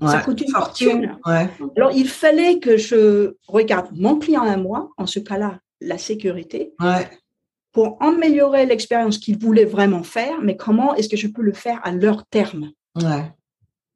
ça 0.00 0.20
coûte 0.20 0.40
une 0.40 0.50
Fortune. 0.50 1.18
Ouais. 1.26 1.48
Alors, 1.76 1.90
il 1.92 2.08
fallait 2.08 2.58
que 2.60 2.76
je 2.76 3.34
regarde 3.48 3.88
mon 3.92 4.18
client 4.18 4.42
à 4.42 4.56
moi, 4.56 4.90
en 4.98 5.06
ce 5.06 5.18
cas-là, 5.18 5.58
la 5.80 5.98
sécurité, 5.98 6.74
Ouais. 6.80 7.08
pour 7.72 7.96
améliorer 8.00 8.66
l'expérience 8.66 9.18
qu'ils 9.18 9.38
voulaient 9.38 9.64
vraiment 9.64 10.02
faire, 10.04 10.40
mais 10.42 10.56
comment 10.56 10.94
est-ce 10.94 11.08
que 11.08 11.16
je 11.16 11.28
peux 11.28 11.42
le 11.42 11.52
faire 11.52 11.80
à 11.82 11.92
leur 11.92 12.24
terme? 12.26 12.70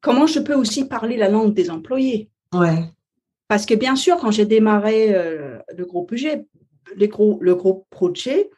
Comment 0.03 0.27
je 0.27 0.39
peux 0.41 0.53
aussi 0.53 0.85
parler 0.85 1.15
la 1.17 1.29
langue 1.29 1.53
des 1.53 1.69
employés? 1.71 2.29
Ouais. 2.53 2.83
Parce 3.47 3.65
que 3.65 3.73
bien 3.73 3.95
sûr, 3.95 4.17
quand 4.17 4.31
j'ai 4.31 4.45
démarré 4.45 5.15
euh, 5.15 5.57
le 5.77 5.85
gros 5.85 6.03
projet, 6.03 6.45
les 6.97 7.07
gros, 7.07 7.37
le 7.41 7.55
gros 7.55 7.87
projet, 7.89 8.49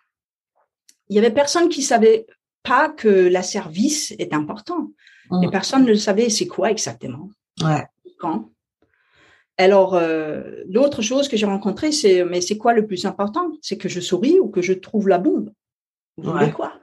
il 1.10 1.16
y 1.16 1.20
avait 1.20 1.32
personne 1.32 1.70
qui 1.70 1.84
savait 1.84 2.26
pas 2.64 2.90
que 2.90 3.08
la 3.10 3.44
service 3.44 4.14
est 4.18 4.34
important. 4.34 4.90
Mhm. 5.30 5.44
Et 5.44 5.50
personne 5.52 5.86
ne 5.86 5.94
savait 5.94 6.30
c'est 6.30 6.48
quoi 6.48 6.72
exactement, 6.72 7.30
Ouais. 7.64 7.84
quand? 8.20 8.50
Alors, 9.58 9.94
euh, 9.96 10.64
l'autre 10.68 11.02
chose 11.02 11.28
que 11.30 11.38
j'ai 11.38 11.46
rencontrée, 11.46 11.92
c'est 11.92 12.26
mais 12.26 12.42
c'est 12.42 12.58
quoi 12.58 12.74
le 12.74 12.86
plus 12.88 13.06
important? 13.06 13.52
C'est 13.62 13.78
que 13.78 13.88
je 13.88 14.00
souris 14.02 14.40
ou 14.40 14.50
que 14.50 14.62
je 14.64 14.74
trouve 14.74 15.08
la 15.08 15.18
bombe 15.20 15.52
Vous 16.18 16.32
Ouais. 16.32 16.40
voulez 16.40 16.52
quoi? 16.52 16.74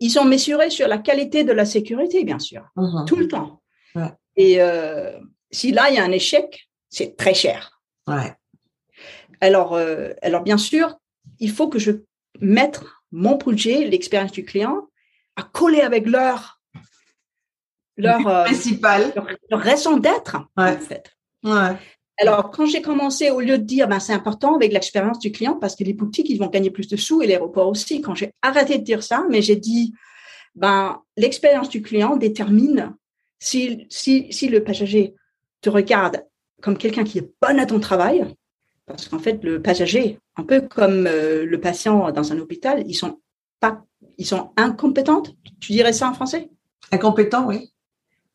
Ils 0.00 0.10
sont 0.10 0.24
mesurés 0.24 0.70
sur 0.70 0.88
la 0.88 0.98
qualité 0.98 1.44
de 1.44 1.52
la 1.52 1.64
sécurité, 1.64 2.24
bien 2.24 2.38
sûr, 2.40 2.62
Mhm. 2.76 3.04
tout 3.06 3.16
le 3.16 3.28
temps. 3.28 3.59
Ouais. 3.94 4.12
Et 4.36 4.60
euh, 4.60 5.18
si 5.50 5.72
là, 5.72 5.90
il 5.90 5.96
y 5.96 5.98
a 5.98 6.04
un 6.04 6.12
échec, 6.12 6.68
c'est 6.88 7.16
très 7.16 7.34
cher. 7.34 7.80
Ouais. 8.06 8.34
Alors, 9.40 9.74
euh, 9.74 10.10
alors 10.22 10.42
bien 10.42 10.58
sûr, 10.58 10.96
il 11.38 11.50
faut 11.50 11.68
que 11.68 11.78
je 11.78 11.92
mette 12.40 12.80
mon 13.12 13.36
projet, 13.38 13.84
l'expérience 13.86 14.32
du 14.32 14.44
client, 14.44 14.88
à 15.36 15.42
coller 15.42 15.80
avec 15.80 16.06
leur, 16.06 16.60
leur, 17.96 18.26
euh, 18.26 18.44
Principal. 18.44 19.12
leur, 19.14 19.26
leur 19.50 19.60
raison 19.60 19.96
d'être, 19.96 20.36
Ouais. 20.56 20.76
en 20.76 20.78
fait. 20.78 21.16
Ouais. 21.42 21.76
Alors, 22.18 22.50
quand 22.50 22.66
j'ai 22.66 22.82
commencé, 22.82 23.30
au 23.30 23.40
lieu 23.40 23.56
de 23.56 23.64
dire, 23.64 23.88
ben, 23.88 23.98
c'est 23.98 24.12
important 24.12 24.54
avec 24.54 24.72
l'expérience 24.72 25.18
du 25.18 25.32
client, 25.32 25.54
parce 25.58 25.74
que 25.74 25.84
les 25.84 25.94
boutiques, 25.94 26.28
ils 26.28 26.38
vont 26.38 26.48
gagner 26.48 26.70
plus 26.70 26.86
de 26.86 26.96
sous 26.96 27.22
et 27.22 27.26
l'aéroport 27.26 27.68
aussi, 27.68 28.02
quand 28.02 28.14
j'ai 28.14 28.32
arrêté 28.42 28.76
de 28.78 28.84
dire 28.84 29.02
ça, 29.02 29.24
mais 29.30 29.40
j'ai 29.40 29.56
dit, 29.56 29.94
ben, 30.54 31.00
l'expérience 31.16 31.70
du 31.70 31.80
client 31.80 32.16
détermine 32.16 32.94
si, 33.40 33.86
si, 33.90 34.32
si 34.32 34.48
le 34.48 34.62
passager 34.62 35.14
te 35.60 35.68
regarde 35.70 36.24
comme 36.62 36.76
quelqu'un 36.78 37.04
qui 37.04 37.18
est 37.18 37.30
bon 37.42 37.58
à 37.58 37.66
ton 37.66 37.80
travail, 37.80 38.24
parce 38.86 39.08
qu'en 39.08 39.18
fait, 39.18 39.42
le 39.42 39.60
passager, 39.62 40.18
un 40.36 40.44
peu 40.44 40.60
comme 40.60 41.06
euh, 41.06 41.44
le 41.44 41.60
patient 41.60 42.12
dans 42.12 42.32
un 42.32 42.38
hôpital, 42.38 42.84
ils 42.86 42.94
sont 42.94 43.20
pas, 43.58 43.84
ils 44.18 44.26
sont 44.26 44.52
incompétentes. 44.56 45.34
Tu 45.60 45.72
dirais 45.72 45.92
ça 45.92 46.08
en 46.08 46.14
français? 46.14 46.50
Incompétent, 46.92 47.46
oui. 47.46 47.72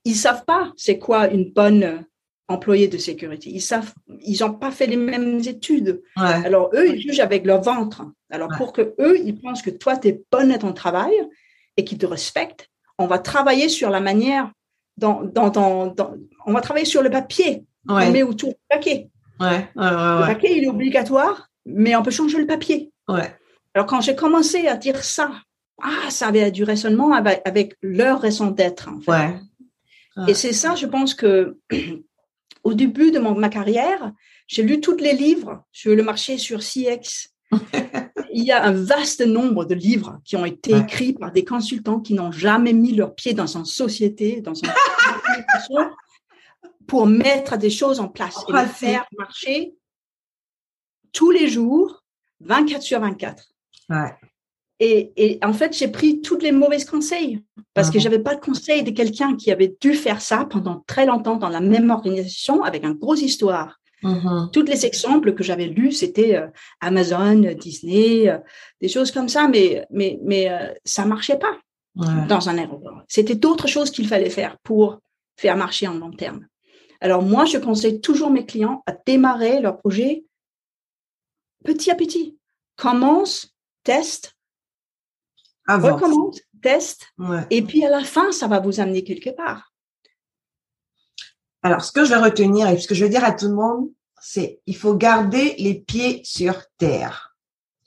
Ils 0.06 0.16
savent 0.16 0.46
pas 0.46 0.72
c'est 0.78 0.98
quoi 0.98 1.28
une 1.30 1.52
bonne 1.52 2.06
employée 2.48 2.88
de 2.88 2.98
sécurité. 2.98 3.50
Ils 3.50 3.62
savent, 3.62 3.94
ils 4.22 4.40
n'ont 4.42 4.54
pas 4.54 4.72
fait 4.72 4.86
les 4.88 4.98
mêmes 4.98 5.40
études. 5.40 6.02
Ouais. 6.16 6.46
Alors 6.46 6.70
eux, 6.74 6.88
ils 6.90 7.02
jugent 7.02 7.20
avec 7.20 7.46
leur 7.46 7.62
ventre. 7.62 8.04
Alors 8.30 8.50
Ouais. 8.52 8.58
pour 8.58 8.72
que 8.72 8.94
eux, 9.00 9.20
ils 9.20 9.40
pensent 9.40 9.64
que 9.64 9.72
toi, 9.72 9.98
tu 9.98 10.10
es 10.10 10.22
bonne 10.32 10.52
à 10.52 10.58
ton 10.60 10.74
travail 10.74 11.14
et 11.76 11.84
qu'ils 11.84 11.98
te 11.98 12.06
respectent, 12.06 12.70
on 13.00 13.08
va 13.08 13.18
travailler 13.20 13.68
sur 13.68 13.90
la 13.90 14.00
manière 14.00 14.52
dans, 14.98 15.24
dans, 15.24 15.50
dans, 15.50 15.88
dans- 15.88 16.14
on 16.46 16.54
va 16.54 16.62
travailler 16.62 16.86
sur 16.86 17.02
le 17.02 17.10
papier 17.10 17.64
Ouais. 17.88 18.10
met 18.10 18.24
autour 18.24 18.50
du 18.50 18.56
paquet. 18.70 19.10
Ouais. 19.40 19.48
Ouais. 19.48 19.68
Le 19.76 20.26
paquet, 20.26 20.58
il 20.58 20.64
est 20.64 20.68
obligatoire, 20.70 21.50
mais 21.66 21.96
on 21.96 22.02
peut 22.02 22.10
changer 22.12 22.40
le 22.40 22.48
papier. 22.48 22.92
Alors 23.08 23.86
quand 23.88 24.02
j'ai 24.02 24.16
commencé 24.16 24.68
à 24.68 24.76
dire 24.76 25.04
ça, 25.04 25.32
ah, 25.84 26.10
ça 26.10 26.28
avait 26.30 26.50
du 26.52 26.64
raisonnement 26.64 27.14
avec, 27.14 27.42
avec 27.46 27.76
leur 27.84 28.22
raison 28.22 28.48
d'être. 28.52 28.90
En 28.90 29.02
fait. 29.02 29.12
Ouais. 29.12 30.30
Et 30.30 30.34
c'est 30.34 30.54
ça, 30.54 30.74
je 30.76 30.88
pense 30.88 31.14
que 31.14 31.58
au 32.64 32.74
début 32.74 33.12
de 33.12 33.20
mon- 33.20 33.36
ma 33.36 33.50
carrière, 33.50 34.12
j'ai 34.48 34.64
lu 34.64 34.80
tous 34.82 34.98
les 34.98 35.14
livres 35.14 35.64
sur 35.72 35.96
le 35.96 36.02
marché 36.04 36.38
sur 36.38 36.62
CX. 36.62 37.30
Il 38.38 38.44
y 38.44 38.52
a 38.52 38.66
un 38.66 38.74
vaste 38.74 39.26
nombre 39.26 39.64
de 39.64 39.74
livres 39.74 40.20
qui 40.26 40.36
ont 40.36 40.44
été 40.44 40.76
écrits 40.76 41.14
par 41.14 41.32
des 41.32 41.46
consultants 41.46 42.02
qui 42.02 42.14
n'ont 42.14 42.34
jamais 42.34 42.74
mis 42.74 42.92
leur 42.92 43.16
pied 43.16 43.34
dans 43.34 43.56
une 43.56 43.64
société, 43.64 44.42
dans 44.42 44.54
une 44.54 44.70
pour 46.86 47.08
mettre 47.08 47.58
des 47.58 47.70
choses 47.70 48.02
en 48.02 48.10
place 48.10 48.36
et 48.50 48.66
faire 48.68 49.06
marcher 49.18 49.74
tous 51.14 51.32
les 51.32 51.48
jours, 51.48 52.04
24 52.42 52.82
sur 52.82 53.00
24. 53.00 53.42
Ouais. 53.90 54.14
et, 54.80 55.40
en 55.42 55.54
fait, 55.54 55.72
j'ai 55.72 55.88
pris 55.88 56.20
tous 56.22 56.38
les 56.40 56.52
mauvais 56.52 56.84
conseils 56.84 57.42
parce 57.74 57.90
que 57.90 58.00
ah. 58.00 58.02
j'avais 58.02 58.20
pas 58.20 58.36
de 58.36 58.42
conseil 58.42 58.84
de 58.84 58.92
quelqu'un 58.92 59.38
qui 59.38 59.50
avait 59.50 59.78
dû 59.80 59.94
faire 59.94 60.20
ça 60.20 60.44
pendant 60.44 60.84
très 60.88 61.06
longtemps 61.06 61.38
dans 61.38 61.48
la 61.48 61.62
même 61.62 61.90
organisation 61.90 62.66
avec 62.66 62.84
une 62.84 62.96
grosse 62.96 63.22
histoire. 63.22 63.80
Mm-hmm. 64.06 64.52
Tous 64.52 64.62
les 64.62 64.86
exemples 64.86 65.34
que 65.34 65.44
j'avais 65.44 65.66
lus, 65.66 65.94
c'était 65.94 66.36
euh, 66.36 66.48
Amazon, 66.80 67.42
Disney, 67.60 68.30
euh, 68.30 68.38
des 68.80 68.88
choses 68.88 69.12
comme 69.12 69.28
ça, 69.28 69.48
mais 69.48 69.88
mais 69.90 70.20
mais 70.22 70.50
euh, 70.50 70.72
ça 70.84 71.06
marchait 71.06 71.40
pas 71.40 71.58
dans 72.28 72.50
un 72.50 72.58
aéroport. 72.58 73.04
C'était 73.08 73.36
d'autres 73.36 73.68
choses 73.68 73.90
qu'il 73.90 74.08
fallait 74.08 74.30
faire 74.30 74.58
pour 74.60 75.00
faire 75.38 75.56
marcher 75.56 75.88
en 75.88 75.96
long 75.96 76.12
terme. 76.12 76.46
Alors 77.00 77.24
moi, 77.24 77.46
je 77.46 77.58
conseille 77.58 78.02
toujours 78.02 78.30
mes 78.30 78.46
clients 78.46 78.84
à 78.86 78.92
démarrer 79.06 79.62
leur 79.62 79.78
projet 79.78 80.26
petit 81.64 81.90
à 81.90 81.96
petit. 81.96 82.38
Commence, 82.76 83.56
teste, 83.84 84.36
recommence, 85.68 86.42
teste, 86.62 87.08
et 87.50 87.62
puis 87.62 87.86
à 87.86 87.90
la 87.90 88.04
fin, 88.04 88.32
ça 88.34 88.48
va 88.48 88.60
vous 88.60 88.82
amener 88.82 89.04
quelque 89.06 89.30
part. 89.30 89.72
Alors, 91.64 91.84
ce 91.84 91.92
que 91.92 92.04
je 92.04 92.10
vais 92.10 92.20
retenir 92.20 92.68
et 92.68 92.78
ce 92.78 92.88
que 92.88 92.94
je 92.94 93.06
vais 93.06 93.10
dire 93.10 93.24
à 93.24 93.32
tout 93.32 93.48
le 93.48 93.56
monde, 93.56 93.90
c'est 94.22 94.62
il 94.66 94.76
faut 94.76 94.96
garder 94.96 95.56
les 95.58 95.76
pieds 95.76 96.22
sur 96.24 96.56
terre. 96.78 97.36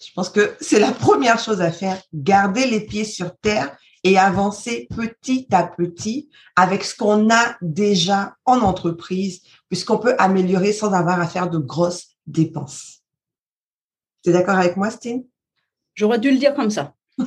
Je 0.01 0.13
pense 0.15 0.31
que 0.31 0.57
c'est 0.61 0.79
la 0.79 0.93
première 0.93 1.39
chose 1.39 1.61
à 1.61 1.73
faire, 1.73 2.01
garder 2.15 2.67
les 2.67 2.81
pieds 2.81 3.05
sur 3.05 3.37
terre 3.39 3.77
et 4.05 4.17
avancer 4.17 4.87
petit 4.95 5.49
à 5.51 5.65
petit 5.65 6.31
avec 6.55 6.85
ce 6.85 6.97
qu'on 6.97 7.31
a 7.31 7.57
déjà 7.63 8.37
en 8.45 8.61
entreprise, 8.61 9.43
puisqu'on 9.69 9.99
peut 9.99 10.15
améliorer 10.19 10.73
sans 10.73 10.93
avoir 10.93 11.21
à 11.21 11.27
faire 11.27 11.51
de 11.51 11.59
grosses 11.59 12.11
dépenses. 12.27 13.01
Tu 14.23 14.31
es 14.31 14.33
d'accord 14.33 14.57
avec 14.57 14.77
moi, 14.77 14.91
Stine? 14.91 15.25
J'aurais 15.95 16.21
dû 16.21 16.31
le 16.31 16.39
dire 16.39 16.55
comme 16.55 16.71
ça. 16.71 16.95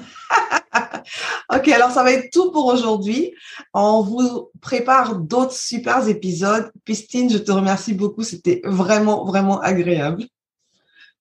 ok, 1.55 1.67
alors 1.69 1.91
ça 1.91 2.03
va 2.03 2.11
être 2.11 2.31
tout 2.31 2.51
pour 2.51 2.65
aujourd'hui. 2.65 3.33
On 3.73 4.01
vous 4.01 4.49
prépare 4.61 5.15
d'autres 5.15 5.53
super 5.53 6.07
épisodes. 6.07 6.71
Pistine, 6.85 7.29
je 7.29 7.37
te 7.37 7.51
remercie 7.51 7.93
beaucoup. 7.93 8.23
C'était 8.23 8.61
vraiment, 8.63 9.25
vraiment 9.25 9.59
agréable. 9.59 10.25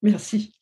Merci. 0.02 0.52